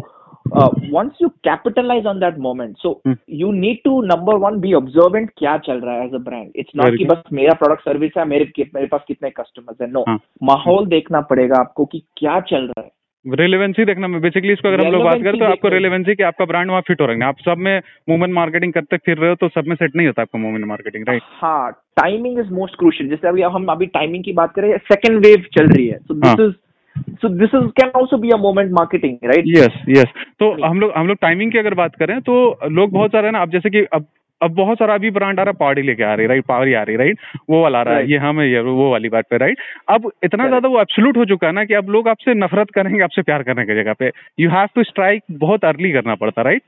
once 0.47 1.19
you 1.23 1.29
capitalise 1.45 2.07
on 2.07 2.21
that 2.21 2.39
moment 2.41 2.77
so 2.79 3.01
you 3.31 3.51
need 3.55 3.79
to 3.85 4.01
number 4.07 4.37
one 4.39 4.59
be 4.61 4.73
observant 4.75 5.31
क्या 5.37 5.57
चल 5.61 5.81
रहा 5.81 5.95
है 5.95 6.07
as 6.07 6.15
a 6.15 6.23
brand 6.25 6.51
it's 6.57 6.77
not 6.77 6.99
कि 6.99 7.05
बस 7.05 7.23
मेरा 7.33 7.55
प्रोडक्ट 7.55 7.85
सर्विस 7.85 8.19
है 8.19 8.25
मेरे 8.27 8.65
मेरे 8.75 8.87
पास 8.87 9.05
कितने 9.09 9.31
कस्टमर्स 9.33 9.81
है 9.83 9.91
नो 9.91 10.05
हाँ। 10.09 10.19
माहौल 10.43 10.87
देखना 10.89 11.21
पड़ेगा 11.31 11.61
आपको 11.61 11.85
कि 11.85 12.03
क्या 12.17 12.41
चल 12.43 12.67
रहा 12.69 12.85
है 12.85 12.91
रिलेवेंसी 13.27 13.85
देखना 13.85 14.09
मैं 14.09 14.21
बेसिकली 14.21 14.53
इसको 14.53 14.69
अगर 14.69 14.85
हम 14.85 14.93
लोग 14.93 15.03
बात 15.03 15.21
करें 15.23 15.39
तो 15.39 15.45
आपको 15.45 15.69
रिलेवेंसी 15.69 16.15
कि 16.15 16.23
आपका 16.23 16.45
ब्रांड 16.45 16.71
वहाँ 16.71 16.83
फिट 16.83 17.01
हो 17.01 17.07
रहा 17.07 17.17
है 17.17 17.25
आप 17.25 17.39
सब 17.41 17.59
में 17.59 17.81
मूवमेंट 18.09 18.35
मार्केटिंग 18.35 18.73
करते 18.73 18.97
फिर 18.97 19.19
रहे 19.19 19.29
हो 19.31 19.37
तो 19.37 19.49
सब 19.51 19.67
में 19.69 19.75
सेट 19.77 19.97
नहीं 19.97 20.07
होता 20.07 20.23
आपका 20.23 20.39
मूवमेंट 20.39 20.65
मार्केटिंग 20.67 21.05
राइट 21.09 21.23
हाँ 21.35 21.71
टाइमिंग 21.97 22.39
इज़ 22.39 22.51
मोस्ट 22.53 22.77
क्रूशियल 22.79 23.11
जैसे 23.11 23.29
अभी 23.29 23.43
हम 23.51 23.67
अभी 23.67 23.87
टाइमिंग 23.93 24.25
की 24.25 24.33
बात 24.33 24.55
करें 24.55 24.77
सेकंड 24.87 25.27
वेव 25.27 25.45
चल 25.55 25.69
रही 25.69 25.87
है 25.87 25.99
so 25.99 26.15
this 26.17 26.41
is 26.41 26.55
so 26.97 27.29
this 27.29 27.55
is 27.55 27.69
can 27.81 27.91
also 27.97 28.17
be 28.17 28.31
a 28.31 28.37
moment 28.37 28.73
marketing 28.73 29.17
right 29.25 29.45
yes 29.49 29.83
yes 29.89 30.25
तो 30.41 30.51
हम 30.67 30.81
लोग 30.81 30.93
हम 30.97 31.07
लोग 31.07 31.17
टाइमिंग 31.23 31.53
की 31.53 31.59
अगर 31.59 31.75
बात 31.75 31.95
करें 31.95 32.21
तो 32.21 32.59
लोग 32.71 32.91
बहुत 32.93 33.11
सारे 33.11 33.31
ना 33.31 33.43
अब 33.43 33.51
जैसे 33.51 33.71
कि 33.71 33.85
अब 33.93 34.07
अब 34.41 34.51
बहुत 34.51 34.79
सारा 34.79 34.95
अभी 34.95 35.11
ब्रांड 35.11 35.41
आ 35.41 35.43
रहा 35.43 35.51
है 35.51 35.57
पार्टी 35.57 35.83
लेके 35.83 36.03
आ 36.03 36.15
रही 36.15 36.27
राइट 36.27 36.45
पावरी 36.45 36.73
आ 36.75 36.83
रही 36.83 36.97
राइट 36.97 37.19
वो 37.51 37.63
वाला 37.63 37.79
आ 37.79 37.83
रहा 37.83 37.97
है 37.97 38.11
ये 38.11 38.17
हम 38.17 38.41
ये 38.41 38.61
वो 38.61 38.91
वाली 38.91 39.09
बात 39.09 39.25
पे 39.31 39.37
राइट 39.37 39.59
अब 39.89 40.11
इतना 40.25 40.47
ज़्यादा 40.47 40.69
वो 40.69 40.81
एब्सोल्यूट 40.81 41.17
हो 41.17 41.25
चुका 41.25 41.47
है 41.47 41.53
ना 41.53 41.65
कि 41.65 41.75
अब 41.75 41.91
लोग 41.91 42.09
आपसे 42.09 42.35
नफरत 42.35 42.71
करेंगे 42.71 43.03
आपसे 43.03 43.23
प्यार 43.23 43.43
करने 43.43 43.65
की 43.65 43.75
जगह 43.75 43.93
पे। 43.93 44.11
यू 44.41 44.51
हैव 44.51 44.69
टू 44.75 44.83
स्ट्राइक 44.83 45.23
बहुत 45.31 45.65
अर्ली 45.65 45.93
करना 45.93 46.15
पड़ता 46.15 46.43
right 46.43 46.63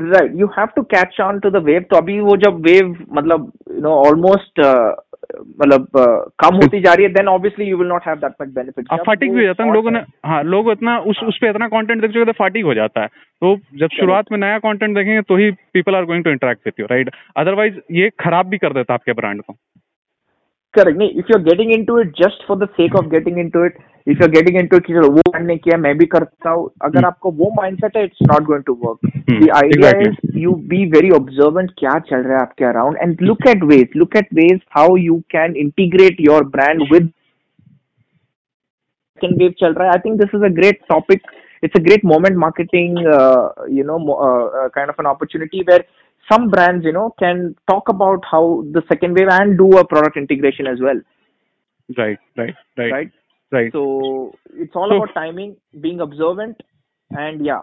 right 0.00 0.32
you 0.34 0.46
have 0.46 0.66
to 0.76 0.82
catch 0.82 1.20
on 1.20 1.38
to 1.38 1.50
the 1.50 1.56
wave 1.56 1.84
तो 1.90 1.96
अभी 1.96 2.20
वो 2.20 2.36
जब 2.36 2.60
वेव 2.60 2.96
मतलब 3.12 3.52
यू 3.70 3.80
नो 3.80 3.90
ऑलमोस्ट 3.90 4.60
मतलब 5.60 5.86
कम 6.38 6.54
होती 6.54 6.80
जा 6.80 6.92
रही 6.92 7.04
है 7.04 7.12
then 7.12 7.28
obviously 7.28 7.66
you 7.66 7.76
will 7.78 7.88
not 7.88 8.06
have 8.06 8.16
that 8.16 8.32
much 8.42 8.48
benefit 8.54 8.86
अब 8.90 9.02
फाटिक 9.06 9.32
भी 9.32 9.40
हो 9.40 9.46
जाता 9.46 9.64
है 9.64 9.72
लोगों 9.72 9.90
ने 9.90 10.00
हाँ? 10.26 10.42
लोग 10.44 10.70
इतना 10.70 10.98
उस 10.98 11.18
हाँ. 11.20 11.28
उस 11.28 11.38
पे 11.40 11.50
इतना 11.50 11.68
कंटेंट 11.68 12.00
देख 12.00 12.10
चुके 12.10 12.24
तो 12.24 12.32
फाटिक 12.32 12.64
हो 12.64 12.74
जाता 12.74 13.00
है। 13.00 13.06
तो 13.06 13.56
जब 13.78 13.88
शुरुआत 13.90 14.32
में 14.32 14.38
नया 14.38 14.58
कंटेंट 14.58 14.96
देखेंगे 14.96 15.20
तो 15.22 15.36
ही 15.36 15.50
people 15.50 15.96
are 15.96 16.04
going 16.04 16.24
to 16.24 16.30
interact 16.30 16.66
with 16.66 16.80
you 16.80 16.86
right 16.86 17.10
otherwise 17.36 17.78
ये 17.92 18.10
खराब 18.20 18.46
भी 18.46 18.58
कर 18.58 18.72
देता 18.72 18.92
है 18.92 18.94
आपके 18.94 19.12
ब्रांड 19.12 19.42
को। 19.42 19.56
करेक्ट 20.74 20.98
नहीं 20.98 21.10
if 21.10 21.26
you 21.30 21.38
are 21.38 21.44
getting 21.44 21.72
into 21.72 21.98
it 22.00 22.12
just 22.18 22.46
for 22.48 22.58
the 22.58 22.68
sake 22.72 22.94
of 22.94 23.08
getting 23.08 23.38
into 23.38 23.64
it 23.64 23.78
if 24.06 24.18
you 24.18 24.26
are 24.26 24.30
getting 24.30 24.58
into 24.60 24.76
it 24.76 24.86
चलो 24.88 25.10
वो 25.10 25.22
मैंने 25.34 25.56
किया 25.56 25.78
मैं 25.78 25.96
भी 25.98 26.06
करता 26.06 26.50
हूँ 26.50 26.70
अगर 26.82 26.98
hmm. 26.98 27.06
आपको 27.06 27.30
वो 27.32 27.50
माइंडसेट 27.56 27.96
है 27.96 28.04
it's 28.04 28.22
not 28.22 28.44
going 28.44 28.64
to 28.64 28.78
work 28.84 29.12
the 29.30 29.50
idea 29.56 29.90
is 30.00 30.31
you 30.44 30.52
be 30.72 30.84
very 30.94 31.10
observant 31.18 31.72
kya 31.80 31.94
chal 32.10 32.28
raha 32.32 32.68
around 32.70 33.00
and 33.06 33.24
look 33.30 33.48
at 33.52 33.66
ways 33.72 33.96
look 34.02 34.16
at 34.20 34.32
ways 34.40 34.60
how 34.78 34.86
you 35.06 35.16
can 35.36 35.56
integrate 35.64 36.22
your 36.28 36.40
brand 36.56 36.84
with 36.94 37.10
wave 39.42 39.56
chal 39.62 39.78
raha 39.80 39.96
i 39.96 40.02
think 40.04 40.20
this 40.24 40.36
is 40.40 40.50
a 40.50 40.54
great 40.60 40.86
topic. 40.88 41.32
It's 41.66 41.76
a 41.78 41.80
great 41.86 42.04
moment 42.10 42.36
marketing 42.42 42.96
uh, 43.16 43.48
you 43.70 43.84
know 43.88 43.98
uh, 44.12 44.46
uh, 44.60 44.68
kind 44.76 44.90
of 44.92 44.96
an 45.02 45.06
opportunity 45.06 45.60
where 45.68 45.84
some 46.30 46.48
brands 46.54 46.84
you 46.84 46.92
know 46.96 47.14
can 47.20 47.54
talk 47.70 47.88
about 47.88 48.24
how 48.30 48.64
the 48.72 48.82
second 48.88 49.14
wave 49.18 49.28
and 49.34 49.56
do 49.56 49.68
a 49.82 49.84
product 49.86 50.16
integration 50.16 50.66
as 50.66 50.80
well. 50.80 51.00
Right 51.96 52.18
right 52.36 52.56
right. 52.76 52.92
Right? 52.92 53.12
Right. 53.52 53.70
So 53.72 54.34
it's 54.54 54.74
all 54.74 54.90
so, 54.90 54.96
about 54.96 55.14
timing 55.14 55.56
being 55.80 56.00
observant 56.00 56.60
and 57.10 57.46
yeah 57.46 57.62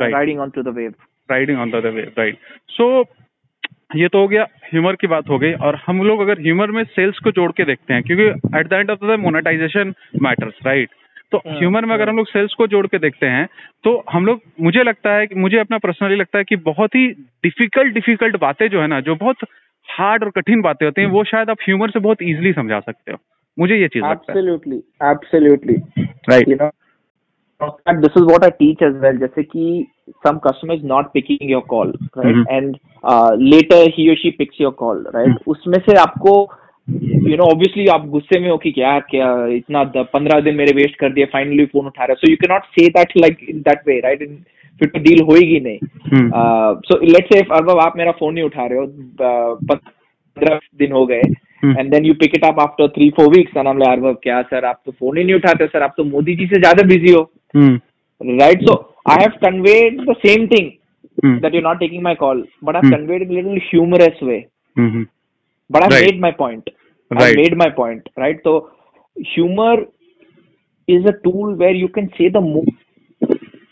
right. 0.00 0.12
riding 0.12 0.40
onto 0.40 0.62
the 0.62 0.72
wave. 0.72 0.94
Riding 1.28 1.56
onto 1.56 1.80
the 1.80 1.92
wave, 1.92 2.12
right. 2.16 2.36
So 2.68 3.04
ये 3.96 4.08
तो 4.08 4.20
हो 4.20 4.28
गया 4.28 4.42
humour 4.72 4.94
की 4.94 5.06
बात 5.06 5.28
हो 5.28 5.38
गई 5.38 5.52
और 5.66 5.76
हम 5.86 6.02
लोग 6.02 6.20
अगर 6.20 6.40
ह्यूमर 6.40 6.70
में 6.70 6.82
सेल्स 6.84 7.18
को 7.18 7.30
जोड़ 7.30 7.50
के 7.52 7.64
देखते 7.64 7.94
हैं 7.94 8.02
क्योंकि 8.02 8.24
at 8.58 8.68
the 8.68 8.72
end 8.72 8.90
of 8.90 9.04
the 9.06 9.18
monetisation 9.20 9.92
matters 10.22 10.54
right 10.66 10.90
तो 11.32 11.38
ह्यूमर 11.38 11.80
हाँ, 11.80 11.88
में 11.88 11.94
अगर 11.94 12.04
हाँ। 12.04 12.10
हम 12.10 12.16
लोग 12.16 12.26
सेल्स 12.26 12.54
को 12.54 12.66
जोड़ 12.66 12.86
के 12.86 12.98
देखते 12.98 13.26
हैं 13.26 13.46
तो 13.84 14.04
हम 14.12 14.26
लोग 14.26 14.40
मुझे 14.60 14.82
लगता 14.82 15.14
है 15.14 15.26
कि 15.26 15.34
मुझे 15.34 15.58
अपना 15.58 15.78
पर्सनली 15.78 16.16
लगता 16.16 16.38
है 16.38 16.44
कि 16.44 16.56
बहुत 16.56 16.94
ही 16.94 17.06
डिफ़िकल्ट 17.44 17.94
डिफ़िकल्ट 17.94 18.36
बातें 18.36 18.68
जो 18.68 18.80
है 18.80 18.86
ना 18.86 19.00
जो 19.00 19.14
बहुत 19.14 19.44
हार्ड 19.88 20.24
और 20.24 20.30
कठिन 20.30 20.60
बातें 20.60 20.86
होती 20.86 21.02
हैं 21.02 21.08
वो 21.08 21.24
शायद 21.24 21.50
आप 21.50 21.58
ह्यूमर 21.62 21.90
से 21.90 21.98
बहुत 21.98 22.22
इजीली 22.22 22.52
समझा 22.52 22.80
सकते 22.80 23.12
हो। 23.12 23.18
मुझे 23.58 23.76
ये 23.76 23.88
चीज़ 23.88 24.04
absolutely 24.04 24.76
absolutely 25.02 25.76
right 26.30 26.62
no 27.60 28.00
this 28.00 28.16
is 28.16 28.22
what 28.22 28.44
I 28.44 28.50
teach 28.52 28.82
as 28.82 28.94
well. 29.02 29.18
जैसे 29.18 29.42
कि 29.44 29.86
some 30.26 30.40
customer 30.40 30.74
is 30.74 30.84
not 30.84 31.12
picking 31.12 31.48
your 31.48 31.62
call, 31.62 31.92
right? 32.16 32.26
Mm-hmm. 32.26 32.42
And 32.50 32.78
uh, 33.04 33.36
later 33.38 33.80
he 33.90 34.10
or 34.10 34.16
she 34.16 34.32
picks 34.32 34.58
your 34.58 34.72
call, 34.72 35.02
right? 35.14 35.28
Mm-hmm. 35.28 35.50
उसमें 35.54 35.78
से 35.88 35.96
आपको 36.00 36.34
you 36.88 37.36
know 37.36 37.44
obviously 37.50 37.86
आप 37.88 38.06
गुस्से 38.08 38.38
में 38.40 38.48
हो 38.50 38.56
कि 38.64 38.70
क्या 38.72 38.98
क्या 39.10 39.28
इतना 39.52 39.82
पंद्रह 40.14 40.40
दिन 40.40 40.54
मेरे 40.56 40.72
वेस्ट 40.76 40.98
कर 41.00 41.12
दिए 41.12 41.24
फाइनली 41.32 41.64
फ़ोन 41.66 41.86
उठा 41.86 42.04
रहा 42.04 42.14
so 42.14 42.30
you 42.30 42.36
can 42.42 42.52
not 42.52 42.64
say 42.78 42.88
that 42.96 43.12
like 43.20 43.38
in 43.50 43.60
that 43.68 43.88
way 43.88 43.98
right 44.00 44.28
फिर 44.80 44.88
तो 44.88 44.98
डील 45.02 45.22
होएगी 45.30 45.60
नहीं 45.60 46.28
सो 46.88 46.98
लेट्स 47.04 47.32
से 47.32 47.40
अरबाब 47.40 47.78
आप 47.80 47.96
मेरा 47.96 48.12
फ़ोन 48.18 48.34
नहीं 48.34 48.44
उठा 48.44 48.66
रहे 48.66 48.78
हो 48.78 48.86
पंद्रह 49.70 50.58
दिन 50.78 50.92
हो 50.92 51.04
गए 51.06 51.20
and 51.78 51.90
then 51.90 52.06
you 52.06 52.14
pick 52.20 52.34
it 52.36 52.44
up 52.44 52.60
after 52.60 52.88
three 52.96 53.08
four 53.18 53.28
weeks 53.36 53.56
हमले 53.58 53.90
अरबाब 53.92 54.18
क्या 54.22 54.42
सर 54.52 54.64
आप 54.64 54.80
तो 54.86 54.92
फ़ोन 54.92 55.18
ही 55.18 55.24
नहीं 55.24 55.36
उठाते 55.36 55.66
सर 55.66 55.82
आप 55.82 55.94
तो 55.96 56.04
मोदी 56.04 56.36
जी 56.36 56.46
से 56.46 56.60
ज़्यादा 56.60 56.86
बिज़ी 56.88 57.12
हो 57.12 57.22
Mm. 57.54 57.82
Right? 58.40 58.58
So 58.66 58.94
hmm. 59.04 59.10
I 59.10 59.22
have 59.22 59.32
conveyed 59.42 59.98
the 59.98 60.16
same 60.24 60.48
thing 60.48 60.78
mm. 61.22 61.40
that 61.42 61.52
you're 61.52 61.62
not 61.62 61.80
taking 61.80 62.02
my 62.02 62.14
call, 62.14 62.42
but 62.62 62.76
I've 62.76 62.84
mm. 62.84 62.90
conveyed 62.90 63.22
it 63.22 63.30
in 63.30 63.34
a 63.34 63.36
little 63.36 63.60
humorous 63.70 64.20
way. 64.20 64.48
Mm-hmm. 64.78 65.02
But 65.70 65.84
I've 65.84 65.90
right. 65.90 66.04
made 66.06 66.20
my 66.20 66.32
point. 66.32 66.68
Right. 67.10 67.22
I've 67.22 67.36
made 67.36 67.56
my 67.56 67.70
point. 67.70 68.08
Right? 68.16 68.38
So 68.44 68.70
humor 69.34 69.76
is 70.86 71.04
a 71.06 71.12
tool 71.24 71.54
where 71.54 71.74
you 71.74 71.88
can 71.88 72.10
say 72.18 72.28
the 72.28 72.40
most, 72.40 72.70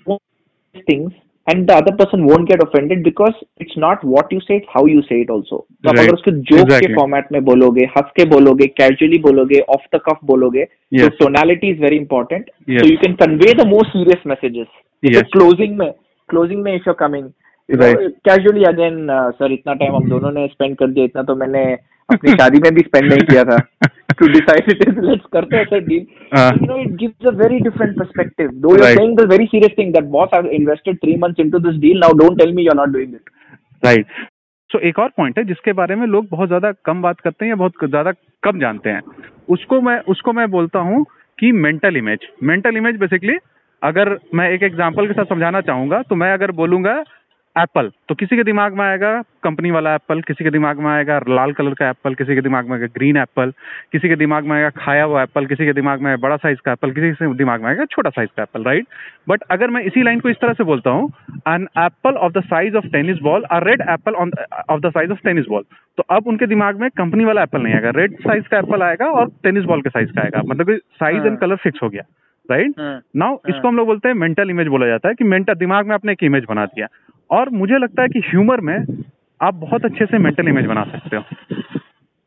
most 0.07 0.23
things 0.87 1.13
and 1.47 1.69
the 1.69 1.75
other 1.75 1.93
person 1.97 2.25
won't 2.25 2.49
get 2.49 2.63
offended 2.63 3.03
because 3.03 3.35
it's 3.57 3.77
not 3.77 4.05
what 4.05 4.31
you 4.31 4.41
say, 4.41 4.57
it's 4.57 4.67
how 4.75 4.85
you 4.87 5.03
say 5.03 5.21
it 5.23 5.31
also. 5.31 5.59
तो 5.85 5.91
right. 5.91 5.99
अगर 5.99 6.15
उसको 6.15 6.31
joke 6.31 6.59
exactly. 6.59 6.87
के 6.87 6.95
format 6.95 7.33
में 7.33 7.45
बोलोगे 7.45 7.85
हंस 7.97 8.11
के 8.17 8.25
बोलोगे 8.25 8.67
casually 8.67 9.19
बोलोगे 9.19 9.61
ऑफ़ 9.69 9.97
द 9.97 10.01
कफ 10.07 10.19
बोलोगे 10.25 10.65
तो 10.65 11.09
tonality 11.09 11.71
is 11.71 11.81
very 11.81 11.97
important 11.97 12.51
so 12.71 12.87
you 12.87 12.97
can 12.97 13.15
convey 13.15 13.53
the 13.65 13.67
most 13.67 13.91
serious 13.91 14.27
messages 14.27 15.23
closing 15.33 15.77
में 15.79 15.91
क्लोजिंग 16.29 16.63
में 16.63 16.75
if 16.75 16.89
you 16.89 16.95
coming 16.95 17.31
casually 18.29 18.65
again 18.65 19.07
sir 19.11 19.53
इतना 19.53 19.75
टाइम 19.75 19.95
हम 19.97 20.09
दोनों 20.09 20.31
ने 20.31 20.47
स्पेंड 20.47 20.77
कर 20.77 20.87
दिया 20.87 21.05
इतना 21.05 21.23
तो 21.23 21.35
मैंने 21.35 21.65
अपनी 22.13 22.31
शादी 22.31 22.59
में 22.59 22.75
भी 22.75 22.81
स्पेंड 22.81 23.13
नहीं 23.13 23.27
किया 23.27 23.45
था। 23.45 23.57
to 24.23 24.29
decide 24.35 24.69
it 24.75 24.83
is 24.89 24.99
let's 25.09 25.31
करते 25.33 25.57
हैं 25.57 25.65
sir 25.65 25.85
deal 25.87 26.05
you 26.61 26.69
know 26.71 26.81
it 26.83 26.93
gives 26.99 27.31
a 27.31 27.35
very 27.39 27.61
different 27.69 27.97
perspective 28.03 28.53
though 28.57 28.75
you're 28.75 28.85
right. 28.85 29.01
saying 29.01 29.17
the 29.17 29.27
very 29.33 29.49
serious 29.55 29.75
thing 29.81 29.95
that 29.97 30.11
boss 30.13 30.37
I've 30.39 30.51
invested 30.61 31.01
three 31.05 31.17
months 31.25 31.47
into 31.47 31.63
this 31.67 31.81
deal 31.87 32.05
now 32.05 32.13
don't 32.23 32.43
tell 32.43 32.55
me 32.59 32.67
you're 32.69 32.79
not 32.83 32.95
doing 32.99 33.17
it 33.21 33.35
right 33.83 34.21
so 34.71 34.81
एक 34.91 34.99
और 34.99 35.09
point 35.17 35.39
है 35.39 35.45
जिसके 35.45 35.73
बारे 35.79 35.95
में 35.97 36.07
लोग 36.07 36.29
बहुत 36.29 36.49
ज़्यादा 36.49 36.73
कम 36.85 37.03
बात 37.03 37.21
करते 37.21 37.45
हैं 37.45 37.51
या 37.51 37.57
बहुत 37.57 37.89
ज़्यादा 37.89 38.13
कम 38.43 38.61
जानते 38.61 38.91
हैं 38.91 39.01
उसको 39.57 39.81
मैं 39.89 39.99
उसको 40.13 40.33
मैं 40.33 40.51
बोलता 40.51 40.79
हूँ 40.87 41.05
कि 41.39 41.51
mental 41.65 41.97
image 41.97 42.27
mental 42.51 42.77
image 42.77 42.97
basically 42.99 43.37
अगर 43.83 44.17
मैं 44.35 44.49
एक 44.51 44.63
एग्जांपल 44.63 45.07
के 45.07 45.13
साथ 45.13 45.25
समझाना 45.25 45.61
चाहूँगा 45.69 46.01
तो 46.11 46.15
मैं 46.15 46.33
अगर 46.33 46.51
बोलूँगा 46.61 47.03
एप्पल 47.57 47.91
तो 48.09 48.15
किसी 48.15 48.37
के 48.37 48.43
दिमाग 48.45 48.77
में 48.79 48.85
आएगा 48.85 49.11
कंपनी 49.43 49.71
वाला 49.71 49.95
एप्पल 49.95 50.21
किसी 50.21 50.45
के 50.45 50.51
दिमाग 50.51 50.79
में 50.81 50.91
आएगा 50.91 51.19
लाल 51.29 51.53
कलर 51.53 51.75
का 51.75 51.89
एप्पल 51.91 52.15
किसी 52.15 52.35
के 52.35 52.41
दिमाग 52.41 52.67
में 52.67 52.73
आएगा 52.73 52.87
ग्रीन 52.95 53.17
एप्पल 53.17 53.51
किसी 53.93 54.09
के 54.09 54.17
दिमाग 54.17 54.45
में 54.45 54.57
आएगा 54.57 54.71
खाया 54.77 55.05
हुआ 55.05 55.23
एप्पल 55.23 55.47
किसी 55.47 55.67
के 55.67 55.73
दिमाग 55.73 56.03
में 56.03 56.21
बड़ा 56.21 56.37
साइज़ 56.37 56.59
का 56.65 56.73
एप्पल 56.73 56.91
किसी 56.91 57.11
के 57.11 57.35
दिमाग 57.35 57.63
में 57.63 57.69
आएगा 57.69 57.85
छोटा 57.85 58.11
साइज़ 58.11 58.31
का 58.37 58.43
एप्पल 58.43 58.65
राइट 58.65 58.87
बट 59.29 59.43
अगर 59.51 59.71
मैं 59.71 59.83
इसी 59.85 60.03
लाइन 60.03 60.21
को 60.21 60.29
इस 60.29 60.37
तरह 60.37 60.53
से 60.53 60.65
बोलता 60.65 60.91
हूँ 60.91 61.11
an 61.49 61.69
apple 61.79 62.15
of 62.17 62.33
the 62.33 62.43
size 62.45 62.77
of 62.77 62.87
tennis 62.87 63.19
ball 63.23 63.45
a 63.45 63.59
red 63.59 63.83
apple 63.91 64.15
on 64.15 64.33
of 64.71 64.81
the 64.81 64.91
size 64.91 65.13
of 65.13 65.19
tennis 65.25 65.47
ball 65.49 65.65
तो 65.99 66.05
अब 66.17 66.27
उनके 66.27 66.47
दिमाग 66.47 66.81
में 66.81 66.91
कंपनी 66.91 67.25
वाला 67.25 67.43
एप्पल 67.43 67.63
नहीं 67.63 67.75
आएगा। 67.75 67.91
रेड 67.97 68.19
साइज़ 68.21 68.45
का 68.45 68.59
एप्पल 68.59 68.83
आएगा 68.83 69.11
और 69.11 69.31
टेनिस 69.43 69.65
बॉल 69.65 69.83
के 69.83 69.91
साइज़ 69.91 70.13
का 70.13 70.23
आएगा। 70.23 70.43
मतलब 70.47 70.77
साइज़ 70.77 71.27
एंड 71.27 71.39
कलर 71.39 71.57
फिक्स 71.57 71.83
हो 71.83 71.89
गया 71.89 72.03
राइट 72.51 72.67
right? 72.67 73.03
नाउ 73.17 73.35
हाँ। 73.35 73.55
इसको 73.55 73.69
हम 73.69 73.77
लोग 73.77 73.87
बोलते 73.87 74.09
हैं 74.09 74.15
मेंटल 74.15 74.51
इमेज 74.51 74.67
बोला 74.67 74.87
जाता 74.87 75.09
है 75.09 75.15
कि 75.15 75.25
मेंटल 75.25 75.55
दिमाग 75.55 75.87
में 75.87 75.95
आपने 75.95 76.13
एक 76.13 76.23
इमेज 76.25 76.45
बना 76.49 76.65
दिया। 76.67 76.87
और 77.33 77.51
मुझे 77.53 77.79
लगता 77.79 78.03
है 78.03 78.09
कि 78.09 78.21
ह्यूमर 78.27 78.61
में 78.61 78.77
आप 79.41 79.55
बहुत 79.57 79.85
अच्छे 79.85 80.07
से 80.07 80.19
मेंटल 80.19 80.49
इमेज 80.49 80.67
बना 80.67 80.85
सकते 80.87 81.17
हो। 81.17 81.23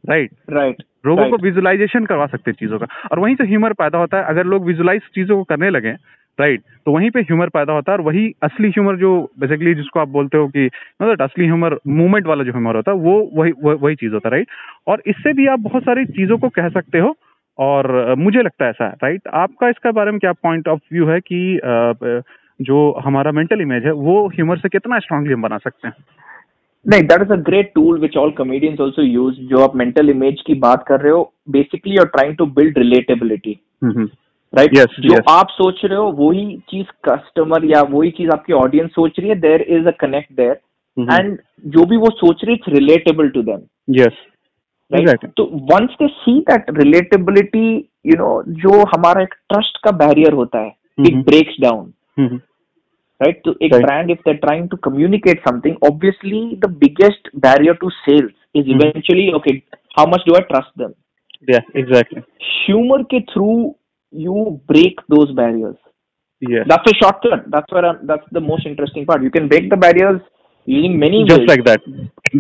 राइट 0.04 0.32
राइट 0.50 0.84
लोगों 1.06 1.30
को 1.30 1.38
विजुलाइजेशन 1.38 2.06
करवा 2.06 2.26
सकते 2.26 2.52
हैं 2.52 2.56
चीज़ों 2.60 2.80
का। 2.80 2.88
और 3.12 3.20
वहीं 3.20 3.36
से 3.36 3.44
ह्यूमर 3.44 3.74
पैदा 3.74 3.98
होता 3.98 4.18
है। 4.18 4.24
अगर 4.26 4.46
लोग 4.46 4.66
विजुलाइज 4.66 5.02
चीज़ों 5.16 5.38
को 5.38 5.44
करने 5.44 5.70
लगे 5.70 5.92
राइट 6.38 6.62
तो 6.86 6.92
वहीं 6.92 7.10
पे 7.12 7.22
ह्यूमर 7.22 7.50
पैदा 7.50 7.74
होता 7.74 7.92
है। 7.92 7.98
और 7.98 8.04
वही 8.04 8.32
असली 8.44 8.70
ह्यूमर 8.70 8.96
जो 8.98 9.12
बेसिकली 9.40 9.74
जिसको 9.76 10.00
आप 10.00 10.08
बोलते 10.10 10.38
हो 10.38 10.48
कि 10.48 10.66
मतलब 11.02 11.22
असली 11.22 11.46
ह्यूमर 11.46 11.78
मूवमेंट 11.88 12.28
वाला 12.28 12.44
जो 12.44 12.52
ह्यूमर 12.52 12.76
होता 12.76 12.92
है 12.92 12.98
वो 12.98 13.20
वही 13.34 13.52
वह, 13.64 13.74
वही 13.74 13.96
चीज़ 13.96 14.14
होता 14.14 14.30
है 14.30 14.32
राइट 14.32 14.48
और 14.88 15.02
इससे 15.08 15.34
भी 15.34 15.48
आप 15.48 15.60
बहुत 15.60 15.84
सारी 15.84 16.06
चीज़ों 16.08 16.38
को 16.38 16.50
कह 16.50 16.70
सकते 16.70 17.00
हो। 17.00 17.16
और 17.60 18.16
मुझे 18.18 18.42
लगता 18.42 18.66
है 18.66 18.70
ऐसा 18.72 18.88
राइट 19.04 19.28
आपका 19.34 19.70
इसका 19.70 19.92
बारे 19.92 20.12
में 20.12 20.20
क्या 20.20 20.32
पॉइंट 20.44 20.68
ऑफ़ 20.68 20.80
व्यू 20.94 21.08
है 21.08 21.20
कि 21.22 21.60
जो 22.60 22.92
हमारा 23.06 23.32
मेंटल 23.32 23.62
इमेज 23.62 23.86
है 23.86 23.92
वो 23.92 24.28
ह्यूमर 24.28 24.58
से 24.58 24.70
कितना 24.70 25.00
स्ट्रांगली 25.00 25.34
हम 25.34 25.42
बना 25.42 25.58
सकते 25.58 25.88
हैं? 25.88 25.96
नहीं 26.86 27.04
that 27.04 27.22
is 27.22 27.32
a 27.32 27.42
great 27.42 27.72
tool 27.76 28.00
which 28.00 28.18
all 28.18 28.32
comedians 28.32 28.82
also 28.82 29.02
use 29.02 29.40
जो 29.42 29.64
आप 29.64 29.76
मेंटल 29.76 30.10
इमेज 30.10 30.44
की 30.48 30.54
बात 30.60 30.86
कर 30.88 31.02
रहे 31.02 31.12
हो 31.12 31.32
basically 31.50 31.98
are 31.98 32.06
trying 32.06 32.36
to 32.38 32.46
build 32.46 32.78
relatability 32.78 33.60
right 33.84 34.74
जो 34.74 35.10
yes. 35.10 35.22
आप 35.30 35.48
सोच 35.52 35.82
रहे 35.86 35.98
हो 35.98 36.12
वही 36.12 36.58
चीज़ 36.70 36.86
कस्टमर 37.10 37.66
या 37.66 37.82
वही 37.90 38.12
चीज़ 38.12 38.30
आपकी 38.30 38.54
ऑडियंस 38.54 38.92
सोच 38.92 39.20
रही 39.20 39.30
है 39.30 39.36
there 39.40 39.62
is 39.70 39.88
a 39.88 39.92
connect 40.00 40.32
there 40.34 40.60
and 40.98 41.38
जो 41.68 41.86
भी 41.86 41.98
वो 41.98 42.10
सोच 42.16 42.46
रही 42.46 42.56
है 42.56 42.74
रिलेटेबल 42.74 43.30
टू 43.30 43.42
देम 43.42 43.62
यस 43.90 44.24
तो 45.38 45.44
once 45.72 45.96
they 46.02 46.08
see 46.08 46.40
that 46.40 46.66
relatability 46.78 47.68
you 48.06 48.18
know 48.18 48.32
जो 48.58 48.82
हमारा 48.88 49.22
एक 49.22 49.34
ट्रस्ट 49.50 49.78
का 49.84 49.92
बैरियर 49.98 50.34
होता 50.34 50.60
है 50.60 50.76
it 51.00 51.16
breaks 51.26 51.56
down 51.62 51.92
Mm-hmm. 52.18 52.38
Right? 53.24 53.42
So 53.46 53.56
a 53.62 53.68
right. 53.70 53.82
brand, 53.86 54.12
if 54.12 54.20
they're 54.26 54.40
trying 54.44 54.70
to 54.70 54.78
communicate 54.78 55.40
something, 55.48 55.78
obviously 55.82 56.58
the 56.62 56.68
biggest 56.68 57.30
barrier 57.34 57.76
to 57.76 57.90
sales 58.06 58.32
is 58.54 58.66
mm-hmm. 58.66 58.80
eventually, 58.82 59.32
okay, 59.36 59.64
how 59.96 60.06
much 60.06 60.22
do 60.28 60.36
I 60.36 60.42
trust 60.42 60.70
them? 60.76 60.94
Yeah, 61.48 61.62
exactly. 61.74 62.24
Humor 62.66 63.04
ke 63.04 63.24
through 63.34 63.76
you 64.12 64.62
break 64.68 65.00
those 65.10 65.32
barriers. 65.34 65.76
Yeah. 66.40 66.64
That's 66.68 66.92
a 66.92 66.96
shortcut. 67.02 67.50
That's 67.50 67.72
where 67.72 67.86
I'm, 67.86 68.08
that's 68.08 68.26
the 68.32 68.42
most 68.42 68.66
interesting 68.66 69.06
part. 69.06 69.24
You 69.24 69.32
can 69.32 69.48
break 69.48 69.70
the 69.70 69.78
barriers 69.78 70.22
using 70.66 71.00
many 71.00 71.20
ways. 71.20 71.30
just 71.30 71.40
ways. 71.42 71.50
like 71.50 71.66
that. 71.66 71.82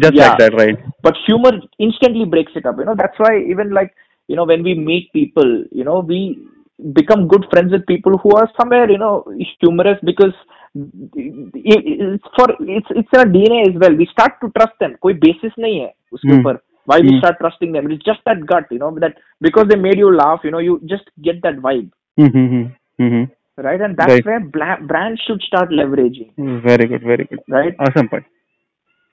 Just 0.01 0.13
yeah. 0.13 0.29
like 0.29 0.37
that, 0.39 0.53
right? 0.53 0.77
But 1.01 1.15
humor 1.25 1.51
instantly 1.79 2.25
breaks 2.25 2.51
it 2.55 2.65
up. 2.65 2.77
You 2.77 2.85
know, 2.85 2.95
that's 2.97 3.17
why 3.17 3.39
even 3.39 3.71
like 3.71 3.93
you 4.27 4.35
know 4.35 4.45
when 4.45 4.63
we 4.63 4.73
meet 4.73 5.11
people, 5.13 5.63
you 5.71 5.83
know, 5.83 5.99
we 5.99 6.47
become 6.92 7.28
good 7.28 7.44
friends 7.50 7.72
with 7.72 7.86
people 7.86 8.16
who 8.18 8.30
are 8.36 8.48
somewhere 8.60 8.90
you 8.90 8.98
know 8.98 9.24
humorous 9.60 9.98
because 10.04 10.34
it's 10.74 12.24
for 12.36 12.48
it's 12.60 12.86
it's 12.90 13.14
a 13.14 13.24
DNA 13.24 13.68
as 13.68 13.80
well. 13.80 13.94
We 13.94 14.06
start 14.06 14.40
to 14.42 14.50
trust 14.58 14.78
them. 14.80 14.96
कोई 15.02 15.14
basis 15.26 15.58
नहीं 15.58 15.78
है 15.80 15.92
उसके 16.12 16.40
ऊपर 16.40 16.58
why 16.90 17.00
mm. 17.00 17.10
you 17.10 17.18
start 17.18 17.36
trusting 17.40 17.72
them 17.72 17.90
it's 17.90 18.04
just 18.04 18.22
that 18.28 18.44
gut 18.52 18.70
you 18.70 18.78
know 18.82 18.90
that 19.04 19.18
because 19.46 19.68
they 19.68 19.78
made 19.86 19.98
you 19.98 20.14
laugh 20.14 20.40
you 20.44 20.50
know 20.54 20.62
you 20.66 20.80
just 20.92 21.10
get 21.26 21.42
that 21.42 21.56
vibe 21.66 21.90
mm-hmm. 22.18 22.62
Mm-hmm. 23.04 23.24
right 23.66 23.80
and 23.80 23.96
that's 23.96 24.12
right. 24.12 24.26
where 24.26 24.40
bla- 24.40 24.80
brands 24.90 25.20
should 25.26 25.42
start 25.42 25.70
leveraging 25.80 26.30
very 26.68 26.86
good 26.92 27.02
very 27.12 27.26
good 27.32 27.42
right 27.48 27.74
awesome 27.78 28.08
point 28.08 28.24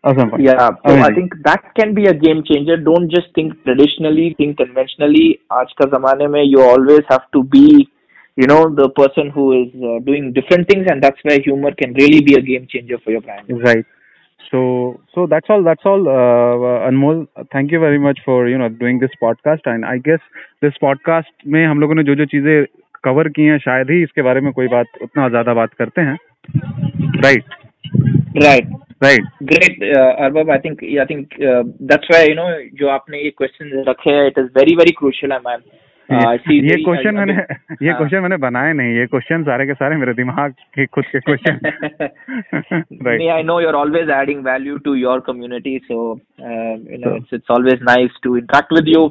Awesome 0.04 0.30
yeah 0.40 0.68
so 0.68 0.92
Amazing. 0.92 1.04
i 1.04 1.14
think 1.14 1.34
that 1.44 1.62
can 1.74 1.94
be 1.94 2.06
a 2.06 2.14
game 2.14 2.42
changer 2.44 2.76
don't 2.76 3.08
just 3.10 3.32
think 3.34 3.52
traditionally 3.64 4.34
think 4.38 4.56
conventionally 4.62 5.26
aaj 5.56 5.74
ka 5.80 5.88
zamane 5.96 6.28
mein 6.34 6.48
you 6.52 6.62
always 6.68 7.10
have 7.14 7.26
to 7.36 7.42
be 7.56 7.66
you 8.36 8.46
know 8.52 8.60
the 8.82 8.88
person 9.00 9.30
who 9.30 9.46
is 9.62 9.72
uh, 9.90 9.98
doing 10.10 10.30
different 10.32 10.68
things 10.68 10.86
and 10.90 11.02
that's 11.02 11.26
where 11.28 11.40
humor 11.48 11.72
can 11.82 11.98
really 12.02 12.22
be 12.30 12.34
a 12.34 12.44
game 12.50 12.66
changer 12.74 12.98
for 13.04 13.12
your 13.12 13.20
brand 13.20 13.64
right 13.68 13.86
so 14.50 14.60
so 15.14 15.26
that's 15.26 15.50
all 15.50 15.62
that's 15.62 15.86
all 15.86 16.08
uh, 16.08 16.88
anmol 16.88 17.26
thank 17.52 17.72
you 17.72 17.80
very 17.80 17.98
much 17.98 18.18
for 18.24 18.38
you 18.48 18.58
know 18.58 18.70
doing 18.82 19.00
this 19.04 19.16
podcast 19.24 19.70
and 19.74 19.84
i 19.84 19.96
guess 20.08 20.30
this 20.64 20.80
podcast 20.84 21.46
में 21.46 21.66
हम 21.66 21.80
लोगों 21.80 21.94
ने 21.94 22.02
जो 22.02 22.14
जो 22.14 22.24
चीज़ें 22.24 22.64
cover 23.04 23.28
की 23.28 23.42
हैं 23.42 23.58
शायद 23.58 23.90
ही 23.90 24.02
इसके 24.02 24.22
बारे 24.22 24.40
में 24.40 24.52
कोई 24.52 24.68
बात 24.68 24.86
उतना 25.02 25.28
ज़्यादा 25.28 25.54
बात 25.54 25.74
करते 25.74 26.00
हैं 26.00 26.18
right 27.24 27.44
right 28.42 28.68
right 29.04 29.28
great 29.52 29.82
Arbab 29.96 30.50
I 30.50 30.58
think 30.64 30.84
I 31.00 31.04
think 31.10 31.36
that's 31.92 32.08
why 32.10 32.28
you 32.28 32.34
know 32.34 32.48
जो 32.80 32.88
आपने 32.88 33.22
ये 33.22 33.30
क्वेश्चन 33.38 33.82
रखे 33.88 34.10
हैं 34.10 34.26
it 34.26 34.38
is 34.38 34.46
very 34.58 34.74
very 34.76 34.92
crucial 34.98 35.32
I 35.32 35.38
mean 35.46 35.62
ये 36.10 36.76
क्वेश्चन 36.84 37.14
मैंने 37.14 37.32
ये 37.32 37.92
क्वेश्चन 37.92 38.16
हाँ। 38.16 38.22
मैंने 38.22 38.36
बनाए 38.36 38.72
नहीं 38.72 38.94
ये 38.96 39.06
क्वेश्चन 39.06 39.42
सारे 39.44 39.66
के 39.66 39.74
सारे 39.74 39.96
मेरे 39.96 40.14
दिमाग 40.14 40.52
के 40.74 40.86
खुद 40.86 41.04
के 41.12 41.20
question 41.20 41.60
right 43.06 43.22
i 43.36 43.42
know 43.42 43.58
you're 43.64 43.76
always 43.76 44.12
adding 44.16 44.42
value 44.48 44.78
to 44.88 44.94
your 44.94 45.20
community 45.28 45.74
so 45.88 45.98
uh, 46.50 46.74
you 46.92 46.98
know 46.98 47.12
so, 47.12 47.16
it's 47.16 47.32
it's 47.32 47.54
always 47.56 47.84
nice 47.90 48.20
to 48.26 48.36
interact 48.36 48.74
with 48.78 48.92
you 48.94 49.02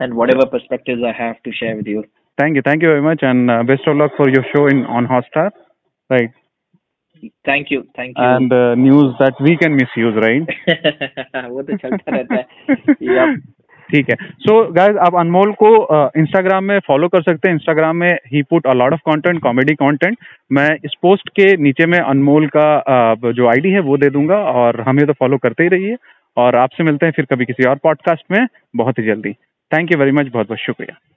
and 0.00 0.14
whatever 0.14 0.46
perspectives 0.56 1.06
i 1.12 1.14
have 1.22 1.38
to 1.48 1.52
share 1.60 1.76
with 1.76 1.92
you 1.94 2.04
thank 2.38 2.60
you 2.60 2.62
thank 2.62 2.82
you 2.82 2.88
very 2.88 3.06
much 3.08 3.22
and 3.22 3.50
uh, 3.50 3.62
best 3.62 3.86
of 3.86 3.96
luck 3.96 4.16
for 4.16 4.30
your 4.30 4.44
show 4.54 4.66
in 4.66 4.84
thank 7.48 7.70
you 7.72 7.80
thank 7.98 8.18
you. 8.18 8.26
And 8.26 8.52
uh, 8.52 8.74
news 8.74 9.08
that 9.20 9.40
we 9.46 9.56
can 9.62 9.76
misuse 9.76 10.18
right? 10.24 10.46
वो 11.50 11.62
तो 11.62 11.76
चलता 11.76 12.16
रहता 12.16 12.34
है। 12.34 12.44
ठीक 13.90 14.10
है। 14.10 14.16
सो 14.22 14.66
so, 14.66 14.76
guys 14.76 14.96
आप 14.96 15.14
अनमोल 15.14 15.52
को 15.52 15.70
Instagram 16.20 16.62
uh, 16.62 16.68
में 16.68 16.78
फॉलो 16.78 17.08
कर 17.08 17.22
सकते 17.22 17.48
हैं। 17.48 17.54
इंस्टाग्राम 17.54 17.96
में 17.96 18.12
ही 18.32 18.42
put 18.42 18.66
a 18.66 18.72
lot 18.72 18.92
of 18.92 19.00
content 19.00 19.42
comedy 19.42 19.74
content 19.74 20.18
मैं 20.52 20.70
इस 20.84 20.94
पोस्ट 21.02 21.28
के 21.28 21.56
नीचे 21.56 21.86
में 21.86 21.98
अनमोल 21.98 22.46
का 22.56 22.82
uh, 23.14 23.32
जो 23.32 23.46
आईडी 23.46 23.70
है 23.70 23.80
वो 23.80 23.96
दे 23.96 24.10
दूँगा 24.10 24.36
और 24.36 24.80
हमें 24.80 25.06
तो 25.06 25.12
फॉलो 25.12 25.38
करते 25.38 25.62
ही 25.62 25.68
रहिए। 25.68 25.96
और 26.36 26.56
आपसे 26.56 26.84
मिलते 26.84 27.06
हैं 27.06 27.12
फिर 27.16 27.24
कभी 27.24 27.44
किसी 27.44 27.68
और 27.68 27.76
पॉडकास्ट 27.76 28.24
में। 28.30 28.46
बहुत 28.76 28.98
ही 28.98 29.04
जल्दी। 29.04 29.32
थैंक 29.72 29.92
यू 29.92 29.98
वेरी 29.98 30.12
मच 30.12 30.28
बहुत 30.32 30.46
बहुत 30.46 30.58
शुक्रिया। 30.58 31.09